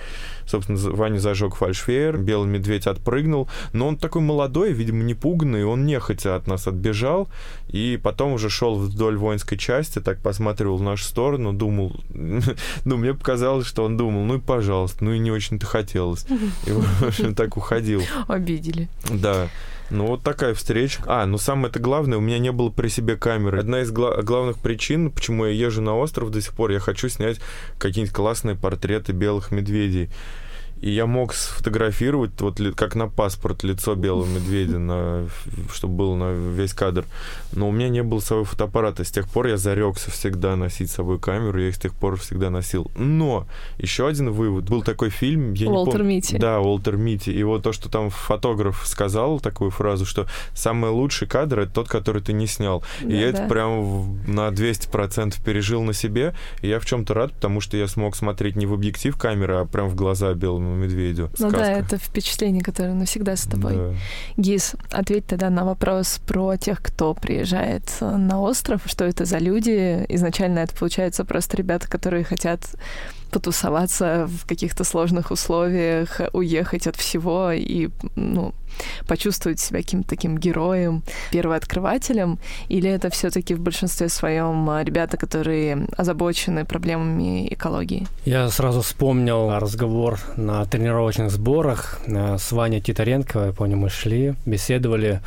[0.48, 5.86] Собственно, Ваня зажег фальшфейер, белый медведь отпрыгнул, но он такой молодой, видимо, не пуганный, он
[5.86, 7.30] нехотя от нас отбежал,
[7.68, 11.96] и потом уже шел вдоль воинской части, так посматривал в нашу сторону, думал,
[12.86, 16.26] ну, мне показалось, что он думал, ну и пожалуйста, ну и не очень-то хотелось.
[16.66, 18.02] И, в общем, так уходил.
[18.28, 18.90] Обидели.
[19.10, 19.50] Да.
[19.92, 21.04] Ну, вот такая встреча.
[21.06, 23.60] А, ну самое это главное, у меня не было при себе камеры.
[23.60, 27.08] Одна из гла- главных причин, почему я езжу на остров до сих пор, я хочу
[27.08, 27.40] снять
[27.78, 30.10] какие-нибудь классные портреты белых медведей.
[30.82, 35.28] И я мог сфотографировать, вот как на паспорт, лицо белого медведя, на,
[35.74, 37.06] чтобы был на весь кадр.
[37.54, 39.04] Но у меня не было своего фотоаппарата.
[39.04, 42.18] С тех пор я зарекся всегда носить с собой камеру, я их с тех пор
[42.18, 42.92] всегда носил.
[42.98, 44.66] Но еще один вывод.
[44.66, 46.16] Был такой фильм, я Уолтер не помню.
[46.16, 46.38] Митти.
[46.38, 47.32] Да, Уолтер Митти.
[47.32, 51.88] И вот то, что там фотограф сказал, такую фразу, что самый лучший кадр— это тот,
[51.88, 52.84] который ты не снял.
[53.02, 53.40] Да, и я да.
[53.40, 56.36] это прям на 200% пережил на себе.
[56.62, 59.66] И я в чем-то рад, потому что я смог смотреть не в объектив камеры, а
[59.66, 61.30] прям в глаза белому белому медведю.
[61.40, 61.58] Ну сказка.
[61.58, 63.76] да, это впечатление, которое навсегда с тобой.
[63.76, 63.94] Да.
[64.38, 70.06] Гиз, ответь тогда на вопрос про тех, кто приезжает на остров, что это за люди.
[70.10, 72.62] Изначально это получается просто ребята, которые хотят
[73.36, 78.54] потусоваться в каких-то сложных условиях, уехать от всего и, ну,
[79.08, 85.86] почувствовать себя каким-то таким героем, первооткрывателем, или это все-таки в большинстве своем а, ребята, которые
[85.98, 88.08] озабочены проблемами экологии?
[88.24, 94.36] Я сразу вспомнил разговор на тренировочных сборах э, с Ваней Титаренко, я помню, мы шли,
[94.46, 95.20] беседовали,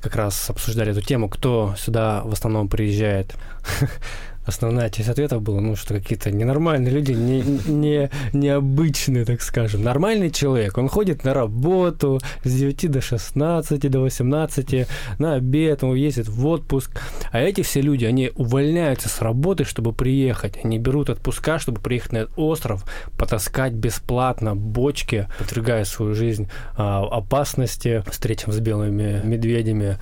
[0.00, 3.36] как раз обсуждали эту тему, кто сюда в основном приезжает
[4.46, 9.82] основная часть ответов была, ну, что какие-то ненормальные люди, не, не, необычные, так скажем.
[9.82, 14.86] Нормальный человек, он ходит на работу с 9 до 16, до 18,
[15.18, 17.00] на обед, он ездит в отпуск.
[17.30, 20.58] А эти все люди, они увольняются с работы, чтобы приехать.
[20.64, 22.84] Они берут отпуска, чтобы приехать на этот остров,
[23.16, 29.98] потаскать бесплатно бочки, подвергая свою жизнь а, опасности, встречам с белыми медведями,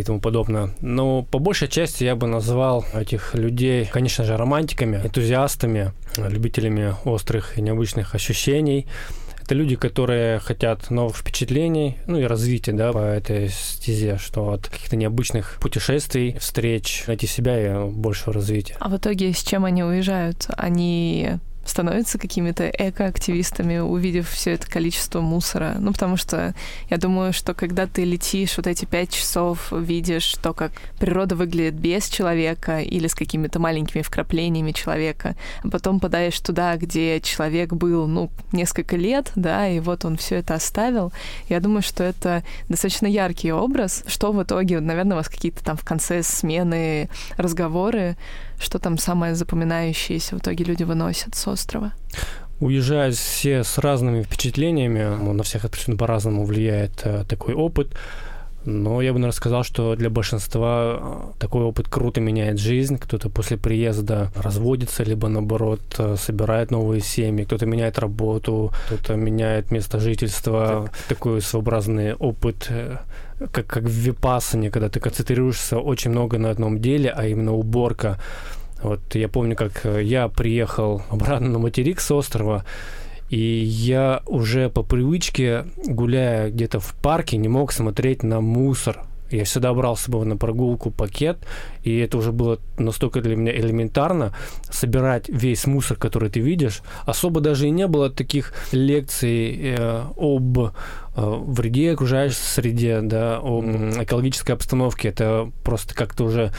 [0.00, 0.70] и тому подобное.
[0.80, 7.58] Но по большей части я бы назвал этих людей, конечно же, романтиками, энтузиастами, любителями острых
[7.58, 8.86] и необычных ощущений.
[9.42, 14.68] Это люди, которые хотят новых впечатлений, ну и развития, да, по этой стезе, что от
[14.68, 18.76] каких-то необычных путешествий, встреч найти себя и большего развития.
[18.80, 20.48] А в итоге с чем они уезжают?
[20.56, 25.76] Они становятся какими-то экоактивистами, увидев все это количество мусора.
[25.78, 26.54] Ну, потому что
[26.88, 31.74] я думаю, что когда ты летишь вот эти пять часов, видишь то, как природа выглядит
[31.74, 38.06] без человека или с какими-то маленькими вкраплениями человека, а потом подаешь туда, где человек был,
[38.06, 41.12] ну, несколько лет, да, и вот он все это оставил.
[41.48, 45.76] Я думаю, что это достаточно яркий образ, что в итоге, наверное, у вас какие-то там
[45.76, 48.16] в конце смены разговоры
[48.58, 51.92] что там самое запоминающееся в итоге люди выносят с острова?
[52.60, 57.94] Уезжают все с разными впечатлениями, на всех абсолютно по-разному влияет э, такой опыт.
[58.64, 62.98] Но я бы, наверное, сказал, что для большинства э, такой опыт круто меняет жизнь.
[62.98, 69.70] Кто-то после приезда разводится, либо наоборот э, собирает новые семьи, кто-то меняет работу, кто-то меняет
[69.70, 70.90] место жительства.
[71.08, 72.70] Такой своеобразный опыт
[73.38, 78.18] как, как в випассане, когда ты концентрируешься очень много на одном деле, а именно уборка.
[78.82, 82.64] Вот я помню, как э, я приехал обратно на материк с острова,
[83.30, 89.02] и я уже по привычке, гуляя где-то в парке, не мог смотреть на мусор.
[89.30, 91.38] Я всегда брал с собой на прогулку пакет,
[91.82, 94.34] и это уже было настолько для меня элементарно,
[94.70, 96.82] собирать весь мусор, который ты видишь.
[97.04, 100.70] Особо даже и не было таких лекций э, об э,
[101.16, 103.62] вреде окружающей среде, да, о
[104.02, 105.08] экологической обстановке.
[105.08, 106.52] Это просто как-то уже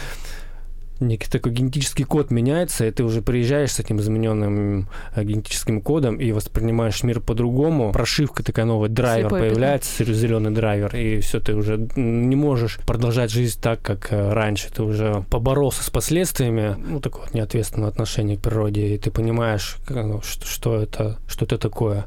[0.99, 6.17] некий такой генетический код меняется, и ты уже приезжаешь с этим измененным э, генетическим кодом
[6.17, 7.91] и воспринимаешь мир по-другому.
[7.91, 13.31] Прошивка такая новая, драйвер Слепой появляется, зеленый драйвер, и все, ты уже не можешь продолжать
[13.31, 14.71] жизнь так, как э, раньше.
[14.71, 20.21] Ты уже поборолся с последствиями, ну, такого неответственного отношения к природе, и ты понимаешь, ну,
[20.21, 22.05] что, что это, что это такое.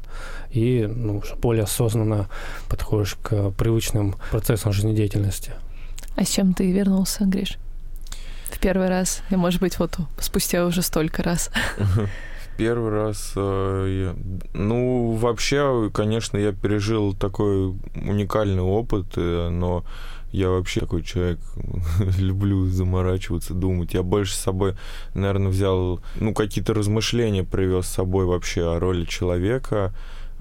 [0.51, 2.27] И ну, уже более осознанно
[2.69, 5.53] подходишь к привычным процессам жизнедеятельности.
[6.15, 7.57] А с чем ты вернулся, Гриш?
[8.61, 11.51] Первый раз, и, может быть, вот спустя уже столько раз.
[12.57, 14.13] Первый раз, э,
[14.53, 19.83] ну, вообще, конечно, я пережил такой уникальный опыт, э, но
[20.31, 21.39] я вообще такой человек,
[22.19, 23.93] люблю заморачиваться, думать.
[23.93, 24.75] Я больше с собой,
[25.15, 29.93] наверное, взял, ну, какие-то размышления привез с собой вообще о роли человека,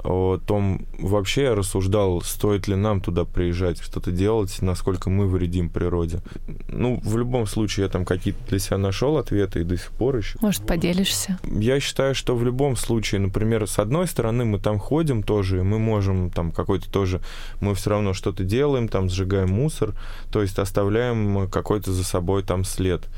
[0.02, 5.68] о том, вообще я рассуждал, стоит ли нам туда приезжать, что-то делать, насколько мы вредим
[5.68, 6.20] природе.
[6.68, 10.16] Ну, в любом случае, я там какие-то для себя нашел ответы и до сих пор
[10.16, 10.38] еще.
[10.40, 11.38] Может, поделишься?
[11.44, 15.62] Я считаю, что в любом случае, например, с одной стороны, мы там ходим тоже, и
[15.62, 17.20] мы можем там какой-то тоже,
[17.60, 19.94] мы все равно что-то делаем, там сжигаем мусор,
[20.32, 23.08] то есть оставляем какой-то за собой там след.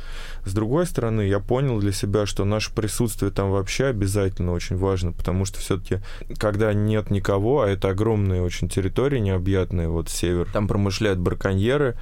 [0.44, 5.12] С другой стороны, я понял для себя, что наше присутствие там вообще обязательно очень важно,
[5.12, 6.00] потому что все-таки,
[6.38, 11.96] когда нет никого, а это огромные очень территории необъятные, вот север, там промышляют браконьеры,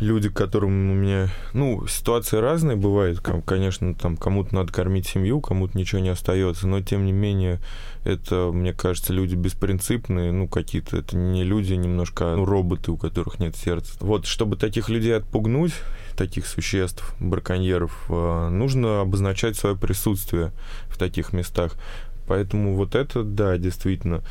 [0.00, 1.28] люди, которым у меня...
[1.52, 3.20] Ну, ситуации разные бывают.
[3.20, 6.66] Конечно, там кому-то надо кормить семью, кому-то ничего не остается.
[6.66, 7.60] Но, тем не менее,
[8.04, 10.32] это, мне кажется, люди беспринципные.
[10.32, 10.98] Ну, какие-то...
[10.98, 13.96] Это не люди немножко, а ну, роботы, у которых нет сердца.
[14.00, 15.72] Вот, чтобы таких людей отпугнуть,
[16.16, 20.52] таких существ, браконьеров, э, нужно обозначать свое присутствие
[20.88, 21.74] в таких местах.
[22.26, 24.22] Поэтому вот это, да, действительно,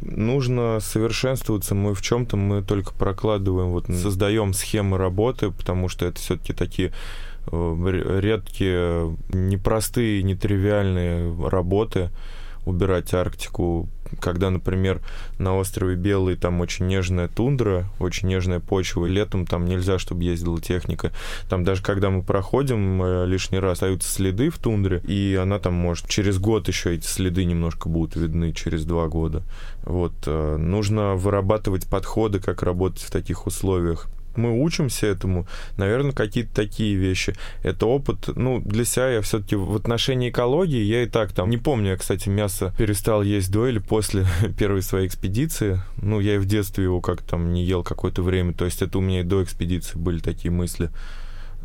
[0.00, 1.74] нужно совершенствоваться.
[1.74, 6.92] Мы в чем-то мы только прокладываем, вот создаем схемы работы, потому что это все-таки такие
[7.50, 12.10] э, редкие, непростые, нетривиальные работы
[12.64, 13.88] убирать Арктику,
[14.20, 15.00] когда, например,
[15.38, 20.24] на острове Белый там очень нежная тундра, очень нежная почва, и летом там нельзя, чтобы
[20.24, 21.12] ездила техника.
[21.48, 25.74] Там даже когда мы проходим э, лишний раз, остаются следы в тундре, и она там
[25.74, 29.42] может через год еще эти следы немножко будут видны, через два года.
[29.82, 30.12] Вот.
[30.26, 36.94] Э, нужно вырабатывать подходы, как работать в таких условиях мы учимся этому, наверное, какие-то такие
[36.96, 37.34] вещи.
[37.62, 41.58] Это опыт, ну, для себя я все-таки в отношении экологии, я и так там, не
[41.58, 44.26] помню, я, кстати, мясо перестал есть до или после
[44.58, 45.80] первой своей экспедиции.
[46.00, 48.98] Ну, я и в детстве его как там не ел какое-то время, то есть это
[48.98, 50.90] у меня и до экспедиции были такие мысли.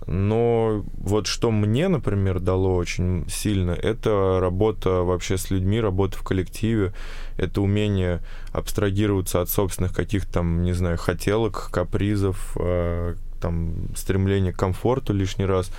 [0.06, 6.24] Но вот что мне, например, дало очень сильно, это работа вообще с людьми, работа в
[6.24, 6.94] коллективе,
[7.38, 8.22] это умение
[8.52, 15.46] абстрагироваться от собственных каких-то там, не знаю, хотелок, капризов, э, там, стремление к комфорту лишний
[15.46, 15.72] раз.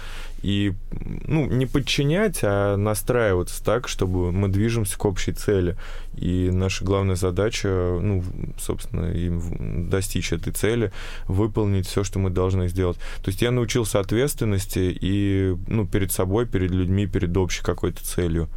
[0.42, 0.72] И,
[1.26, 5.76] ну, не подчинять, а настраиваться так, чтобы мы движемся к общей цели.
[6.16, 8.22] И наша главная задача, ну,
[8.58, 9.30] собственно, и
[9.88, 10.92] достичь этой цели,
[11.26, 12.98] выполнить все, что мы должны сделать.
[13.22, 18.48] То есть я научился ответственности и, ну, перед собой, перед людьми, перед общей какой-то целью.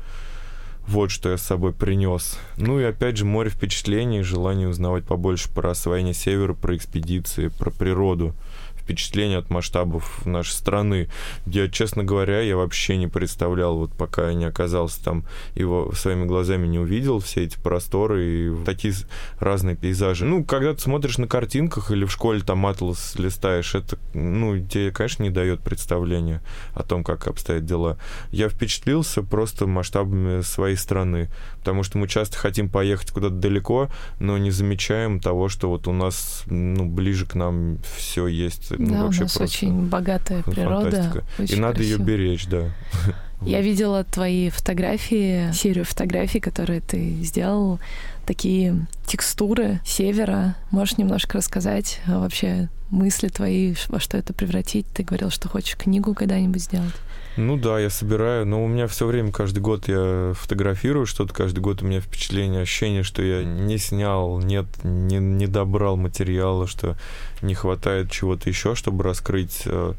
[0.88, 2.38] Вот что я с собой принес.
[2.58, 7.70] Ну и опять же море впечатлений, желание узнавать побольше про освоение севера, про экспедиции, про
[7.70, 8.36] природу
[8.84, 11.10] впечатление от масштабов нашей страны.
[11.46, 15.26] Я, честно говоря, я вообще не представлял, вот пока я не оказался там,
[15.56, 18.94] его своими глазами не увидел, все эти просторы и такие
[19.40, 20.26] разные пейзажи.
[20.26, 24.92] Ну, когда ты смотришь на картинках или в школе там атлас листаешь, это, ну, тебе,
[24.92, 26.42] конечно, не дает представления
[26.74, 27.98] о том, как обстоят дела.
[28.32, 31.30] Я впечатлился просто масштабами своей страны,
[31.60, 35.94] потому что мы часто хотим поехать куда-то далеко, но не замечаем того, что вот у
[35.94, 41.24] нас, ну, ближе к нам все есть ну, да, вообще у нас очень богатая природа.
[41.38, 42.00] Очень И надо красиво.
[42.00, 42.66] ее беречь, да.
[43.42, 47.80] Я видела твои фотографии, серию фотографий, которые ты сделал,
[48.26, 50.56] такие текстуры севера.
[50.70, 54.86] Можешь немножко рассказать вообще мысли твои, во что это превратить?
[54.94, 56.94] Ты говорил, что хочешь книгу когда-нибудь сделать.
[57.38, 61.62] Ну да, я собираю, но у меня все время, каждый год я фотографирую что-то, каждый
[61.62, 66.98] год у меня впечатление, ощущение, что я не снял, нет, не, не добрал материала, что
[67.42, 69.94] не хватает чего-то еще, чтобы раскрыть э,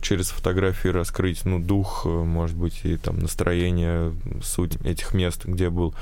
[0.00, 5.70] через фотографии раскрыть, ну, дух, э, может быть, и там настроение, суть этих мест, где
[5.70, 5.94] был.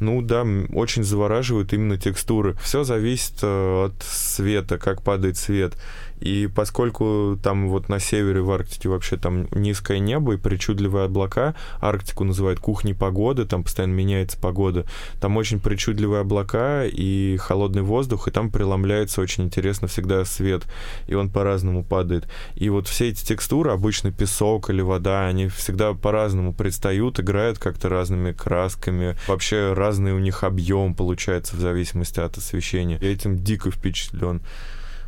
[0.00, 2.54] Ну да, очень завораживают именно текстуры.
[2.62, 5.76] Все зависит от света, как падает свет.
[6.20, 11.54] И поскольку там вот на севере в Арктике вообще там низкое небо и причудливые облака,
[11.80, 14.86] Арктику называют кухней погоды, там постоянно меняется погода,
[15.20, 20.64] там очень причудливые облака и холодный воздух, и там преломляется очень интересно всегда свет,
[21.06, 22.28] и он по-разному падает.
[22.54, 27.88] И вот все эти текстуры, обычно песок или вода, они всегда по-разному предстают, играют как-то
[27.88, 32.98] разными красками, вообще разный у них объем получается в зависимости от освещения.
[33.00, 34.40] Я этим дико впечатлен.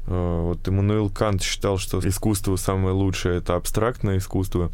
[0.08, 4.72] Э, вот Эммануил Кант считал, что искусство самое лучшее— это абстрактное искусство.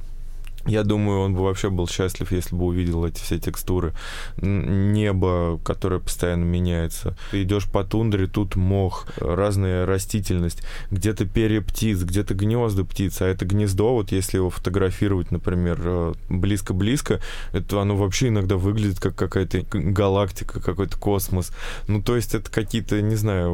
[0.66, 3.92] Я думаю, он бы вообще был счастлив, если бы увидел эти все текстуры.
[4.38, 7.16] Небо, которое постоянно меняется.
[7.30, 10.62] Ты идешь по тундре, тут мох, разная растительность.
[10.90, 13.20] Где-то перья птиц, где-то гнезда птиц.
[13.20, 17.20] А это гнездо, вот если его фотографировать, например, э, близко-близко,
[17.52, 21.52] это оно вообще иногда выглядит как какая-то галактика, какой-то космос.
[21.88, 23.52] Ну, то есть это какие-то, не знаю,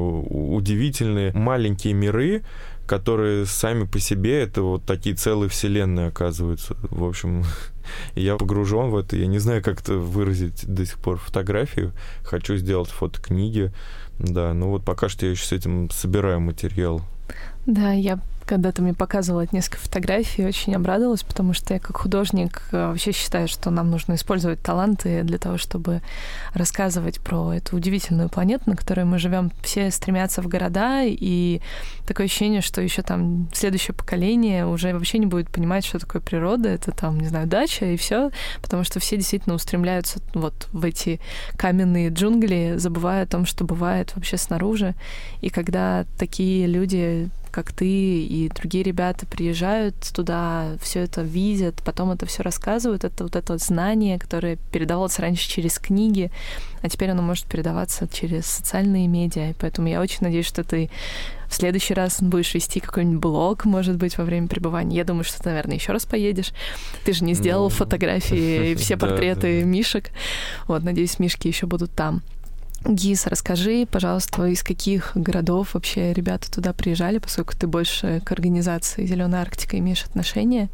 [0.55, 2.43] удивительные маленькие миры,
[2.91, 6.77] которые сами по себе это вот такие целые вселенные оказываются.
[6.91, 7.45] В общем,
[8.17, 9.17] я погружен в это.
[9.17, 11.93] Я не знаю, как это выразить до сих пор фотографию.
[12.25, 13.73] Хочу сделать фотокниги.
[14.19, 17.01] Да, ну вот пока что я еще с этим собираю материал.
[17.65, 18.19] Да, я
[18.51, 23.13] когда ты мне показывала несколько фотографий, очень обрадовалась, потому что я как художник э, вообще
[23.13, 26.03] считаю, что нам нужно использовать таланты для того, чтобы
[26.53, 29.53] рассказывать про эту удивительную планету, на которой мы живем.
[29.63, 31.61] Все стремятся в города, и
[32.09, 36.71] такое ощущение, что еще там следующее поколение уже вообще не будет понимать, что такое природа,
[36.71, 38.33] это там, не знаю, дача и все,
[38.63, 41.21] потому что все действительно устремляются вот в эти
[41.57, 44.97] каменные джунгли, забывая о том, что бывает вообще снаружи.
[45.41, 52.11] И когда такие люди как ты и другие ребята приезжают туда, все это видят, потом
[52.11, 53.05] это все рассказывают.
[53.05, 56.31] Это вот это вот знание, которое передавалось раньше через книги,
[56.83, 59.51] а теперь оно может передаваться через социальные медиа.
[59.51, 60.91] И поэтому я очень надеюсь, что ты
[61.49, 64.97] в следующий раз будешь вести какой-нибудь блог, может быть, во время пребывания.
[64.97, 66.53] Я думаю, что ты, наверное, еще раз поедешь.
[67.05, 70.11] Ты же не сделал ну, фотографии, все портреты мишек.
[70.69, 72.23] Вот, надеюсь, мишки еще будут там.
[72.87, 79.05] Гиз, расскажи, пожалуйста, из каких городов вообще ребята туда приезжали, поскольку ты больше к организации
[79.05, 80.69] Зеленая Арктика имеешь отношение.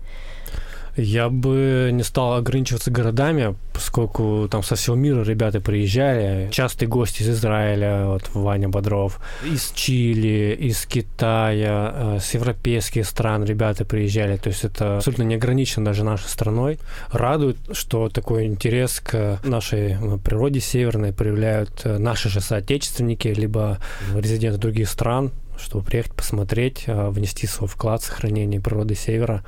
[0.96, 6.48] Я бы не стал ограничиваться городами, поскольку там со всего мира ребята приезжали.
[6.50, 13.44] Частые гости из Израиля, вот Ваня Бодров, из Чили, из Китая, э, с европейских стран
[13.44, 14.38] ребята приезжали.
[14.38, 16.78] То есть это абсолютно не ограничено даже нашей страной.
[17.10, 23.78] Радует, что такой интерес к нашей э, природе северной проявляют э, наши же соотечественники, либо
[24.14, 29.44] резиденты других стран, чтобы приехать посмотреть, внести свой вклад в сохранение природы Севера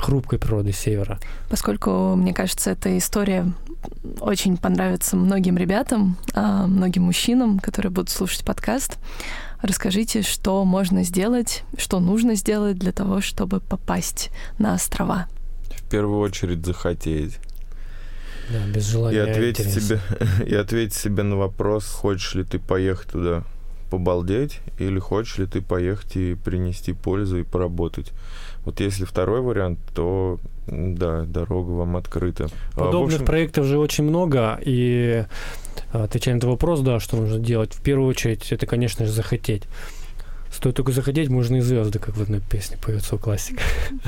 [0.00, 1.18] хрупкой природы Севера.
[1.48, 3.52] Поскольку, мне кажется, эта история
[4.20, 8.98] очень понравится многим ребятам, а, многим мужчинам, которые будут слушать подкаст,
[9.62, 15.28] расскажите, что можно сделать, что нужно сделать для того, чтобы попасть на острова.
[15.70, 17.38] В первую очередь захотеть.
[18.50, 19.16] Да, без желания.
[19.16, 20.00] И ответить, себе,
[20.46, 23.44] и ответить себе на вопрос, хочешь ли ты поехать туда
[23.90, 28.12] побалдеть, или хочешь ли ты поехать и принести пользу и поработать.
[28.64, 32.48] Вот если второй вариант, то да, дорога вам открыта.
[32.74, 33.26] А, Подобных общем...
[33.26, 35.24] проектов же очень много, и
[35.92, 39.12] а, отвечая на этот вопрос, да, что нужно делать, в первую очередь, это, конечно же,
[39.12, 39.64] захотеть.
[40.60, 43.62] Стоит только захотеть, можно и звезды, как в одной песне поется у классика.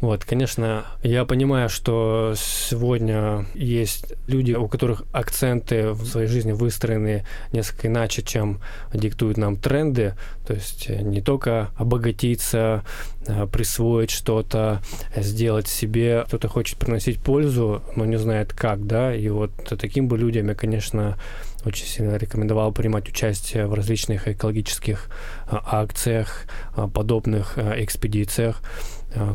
[0.00, 7.26] Вот, конечно, я понимаю, что сегодня есть люди, у которых акценты в своей жизни выстроены
[7.50, 8.60] несколько иначе, чем
[8.94, 10.14] диктуют нам тренды.
[10.46, 12.84] То есть не только обогатиться,
[13.26, 14.80] а, присвоить что-то,
[15.16, 16.24] сделать себе.
[16.28, 19.12] Кто-то хочет приносить пользу, но не знает как, да.
[19.14, 21.18] И вот таким бы людям я, конечно,
[21.64, 25.10] очень сильно рекомендовал принимать участие в различных экологических
[25.46, 26.44] а, акциях,
[26.74, 28.62] а, подобных а, экспедициях.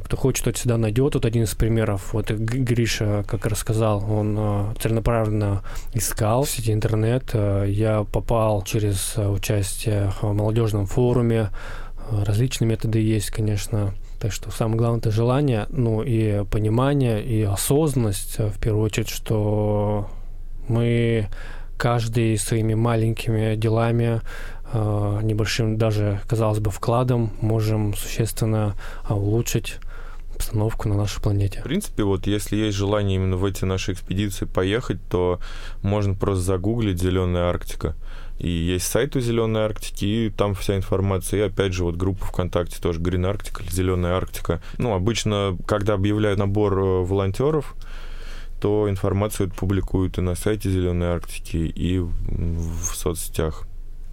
[0.06, 1.16] Кто хочет, тот всегда найдет.
[1.16, 2.14] Вот один из примеров.
[2.14, 5.64] Вот Гриша, как рассказал, он целенаправленно
[5.96, 7.34] искал в сети интернет.
[7.34, 11.50] Я попал через участие в молодежном форуме.
[12.12, 13.96] Различные методы есть, конечно.
[14.20, 20.08] Так что самое главное это желание, ну и понимание, и осознанность в первую очередь, что
[20.68, 21.30] мы
[21.84, 24.22] каждый своими маленькими делами,
[24.72, 29.80] а, небольшим даже, казалось бы, вкладом можем существенно а, улучшить
[30.34, 31.60] обстановку на нашей планете.
[31.60, 35.42] В принципе, вот если есть желание именно в эти наши экспедиции поехать, то
[35.82, 37.96] можно просто загуглить «Зеленая Арктика».
[38.40, 41.42] И есть сайт у Зеленой Арктики, и там вся информация.
[41.42, 44.62] И опять же, вот группа ВКонтакте тоже Green Арктика или Зеленая Арктика.
[44.78, 47.76] Ну, обычно, когда объявляют набор э, волонтеров,
[48.64, 53.68] то информацию публикуют и на сайте Зеленой Арктики, и в соцсетях.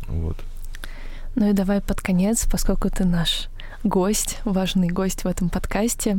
[0.08, 0.36] Вот.
[1.36, 3.48] Ну и давай под конец, поскольку ты наш
[3.84, 6.18] гость, важный гость в этом подкасте,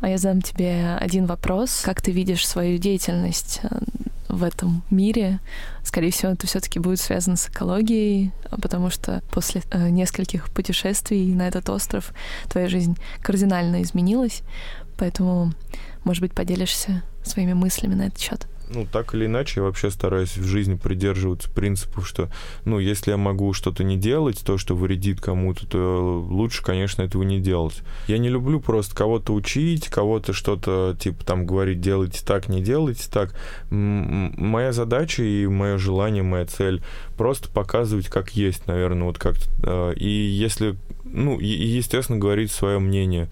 [0.00, 1.82] а я задам тебе один вопрос.
[1.84, 3.80] Как ты видишь свою деятельность э,
[4.28, 5.40] в этом мире?
[5.82, 8.30] Скорее всего, это все-таки будет связано с экологией,
[8.62, 12.14] потому что после э, нескольких путешествий на этот остров
[12.48, 14.42] твоя жизнь кардинально изменилась.
[14.98, 15.52] Поэтому,
[16.04, 18.46] может быть, поделишься своими мыслями на этот счет.
[18.74, 22.30] ну, так или иначе, я вообще стараюсь в жизни придерживаться принципов, что,
[22.64, 27.22] ну, если я могу что-то не делать, то, что вредит кому-то, то лучше, конечно, этого
[27.22, 27.82] не делать.
[28.08, 33.10] Я не люблю просто кого-то учить, кого-то что-то, типа, там, говорить, делайте так, не делайте
[33.10, 33.34] так.
[33.70, 36.82] Моя задача и мое желание, моя цель
[37.16, 39.48] просто показывать, как есть, наверное, вот как-то.
[39.62, 43.28] Э, и если, ну, и, естественно, говорить свое мнение.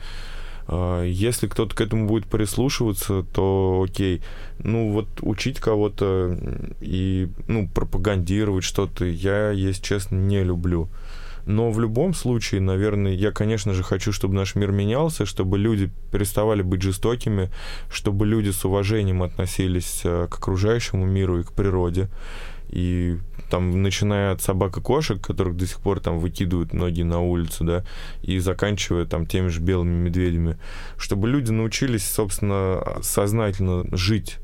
[0.72, 4.22] А, если кто-то к этому будет прислушиваться, то окей.
[4.62, 6.38] Ну вот учить кого-то
[6.80, 10.88] и ну, пропагандировать что-то я, если честно, не люблю.
[11.44, 15.90] Но в любом случае, наверное, я, конечно же, хочу, чтобы наш мир менялся, чтобы люди
[16.12, 17.50] переставали быть жестокими,
[17.90, 22.08] чтобы люди с уважением относились э, к окружающему миру и к природе.
[22.68, 23.18] И
[23.51, 27.64] там, начиная от собак и кошек, которых до сих пор там выкидывают ноги на улицу,
[27.64, 27.84] да,
[28.22, 30.57] и заканчивая там теми же белыми медведями,
[30.96, 34.38] чтобы люди научились, собственно, сознательно жить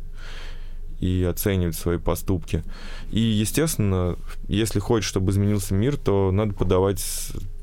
[1.00, 2.62] и оценивать свои поступки.
[3.10, 4.16] И, естественно,
[4.48, 7.04] если хочешь, чтобы изменился мир, то надо подавать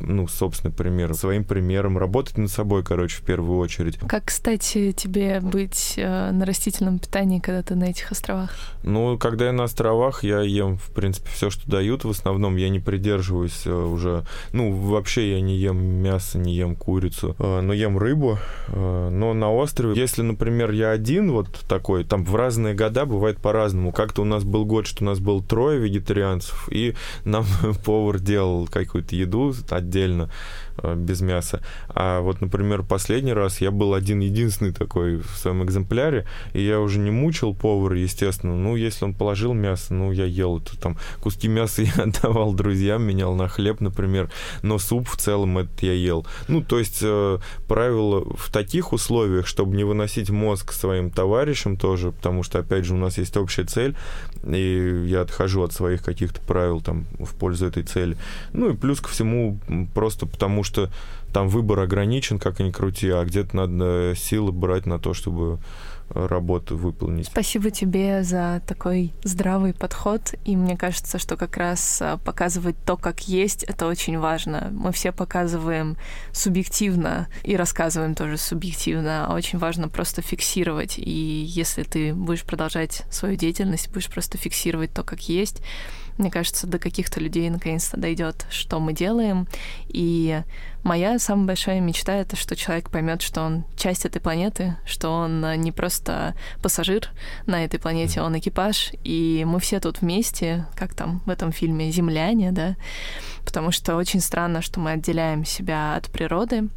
[0.04, 3.98] ну, собственный пример, своим примером, работать над собой, короче, в первую очередь.
[4.08, 8.52] Как, кстати, тебе быть э, на растительном питании, когда ты на этих островах?
[8.84, 12.04] Ну, когда я на островах, я ем, в принципе, все, что дают.
[12.04, 14.26] В основном я не придерживаюсь э, уже...
[14.52, 18.38] Ну, вообще я не ем мясо, не ем курицу, э, но ем рыбу.
[18.68, 23.38] Э, но на острове, если, например, я один вот такой, там в разные года бывает
[23.38, 23.92] по-разному.
[23.92, 26.96] Как-то у нас был год, что у нас было трое вегетарианцев, и
[27.26, 27.46] нам
[27.86, 29.54] повар делал какую-то еду
[29.94, 30.30] отдельно.
[30.78, 31.62] Э, без мяса.
[31.90, 36.98] А вот, например, последний раз я был один-единственный такой в своем экземпляре, и я уже
[36.98, 38.56] не мучил повара, естественно.
[38.56, 40.80] Ну, если он положил мясо, ну, я ел это.
[40.80, 44.32] Там куски мяса я отдавал друзьям, менял на хлеб, например,
[44.64, 46.26] но суп в целом это я ел.
[46.48, 47.38] Ну, то есть э,
[47.68, 52.96] правило в таких условиях, чтобы не выносить мозг своим товарищам тоже, потому что, опять же,
[52.96, 53.96] у нас есть общая цель,
[54.44, 58.18] и я отхожу от своих каких-то правил там в пользу этой цели.
[58.54, 60.90] Ну, и плюс ко всему просто потому, что
[61.34, 65.60] там выбор ограничен, как ни крути, а где-то надо силы брать на то, чтобы
[66.10, 67.28] работу выполнить.
[67.28, 70.34] Спасибо тебе за такой здравый подход.
[70.46, 74.70] И мне кажется, что как раз а, показывать то, как есть, это очень важно.
[74.72, 75.98] Мы все показываем
[76.32, 79.26] субъективно и рассказываем тоже субъективно.
[79.28, 80.96] А очень важно просто фиксировать.
[80.98, 85.62] И если ты будешь продолжать свою деятельность, будешь просто фиксировать то, как есть,
[86.18, 89.48] мне кажется, до каких-то людей наконец-то дойдет, что мы делаем.
[89.88, 90.42] И
[90.84, 95.62] моя самая большая мечта— это что человек поймет, что он часть этой планеты, что он
[95.62, 97.10] не просто пассажир
[97.46, 101.92] на этой планете, он экипаж, и мы все тут вместе, как там в этом фильме
[101.92, 102.76] «Земляне», да,
[103.46, 106.70] потому что очень странно, что мы отделяем себя от природы,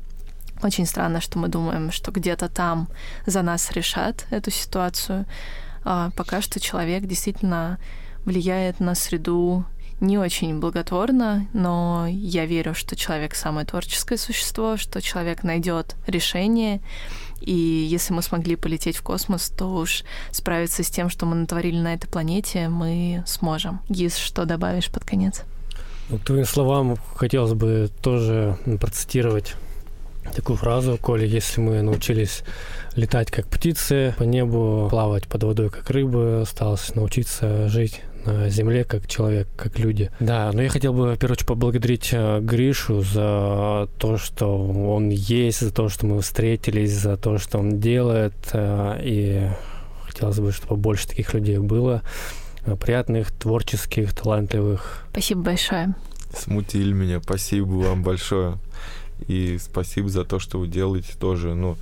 [0.62, 2.88] очень странно, что мы думаем, что где-то там
[3.26, 5.26] за нас решат эту ситуацию.
[5.84, 7.78] А пока что человек действительно
[8.26, 9.64] влияет на среду
[10.00, 16.82] не очень благотворно, но я верю, что человек самое творческое существо, что человек найдет решение,
[17.40, 20.02] и если мы смогли полететь в космос, то уж
[20.32, 23.80] справиться с тем, что мы натворили на этой планете, мы сможем.
[23.88, 25.44] Гиз, что добавишь под конец?
[26.10, 29.54] Ну, твоим словам хотелось бы тоже процитировать
[30.34, 32.42] такую фразу, Коля, если мы научились
[32.96, 38.02] летать как птицы по небу, плавать под водой как рыбы, осталось научиться жить
[38.48, 40.10] земле, как человек, как люди.
[40.20, 45.10] Да, но я хотел бы, в первую очередь, поблагодарить э, Гришу за то, что он
[45.10, 48.34] есть, за то, что мы встретились, за то, что он делает.
[48.52, 49.48] Э, и
[50.04, 52.02] хотелось бы, чтобы больше таких людей было.
[52.64, 55.06] Э, приятных, творческих, талантливых.
[55.10, 55.94] Спасибо большое.
[56.36, 57.20] Смутили меня.
[57.22, 58.58] Спасибо вам большое.
[59.28, 61.54] И спасибо за то, что вы делаете тоже.
[61.54, 61.76] Ну,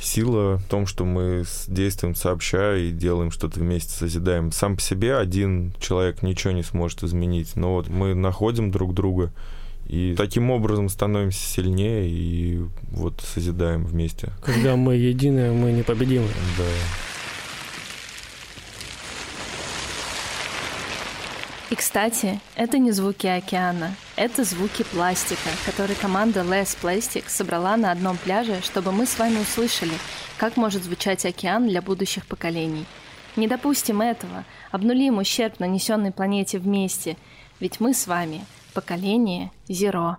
[0.00, 4.50] Сила в том, что мы действуем сообща и делаем что-то вместе, созидаем.
[4.52, 9.32] Сам по себе один человек ничего не сможет изменить, но вот мы находим друг друга
[9.86, 14.30] и таким образом становимся сильнее и вот созидаем вместе.
[14.42, 16.28] Когда мы едины, мы непобедимы.
[16.56, 16.64] Да.
[21.72, 27.90] И, кстати, это не звуки океана, это звуки пластика, который команда Less Plastic собрала на
[27.90, 29.94] одном пляже, чтобы мы с вами услышали,
[30.36, 32.84] как может звучать океан для будущих поколений.
[33.36, 37.16] Не допустим этого, обнулим ущерб, нанесенный планете вместе,
[37.58, 38.44] ведь мы с вами
[38.74, 40.18] поколение Зеро.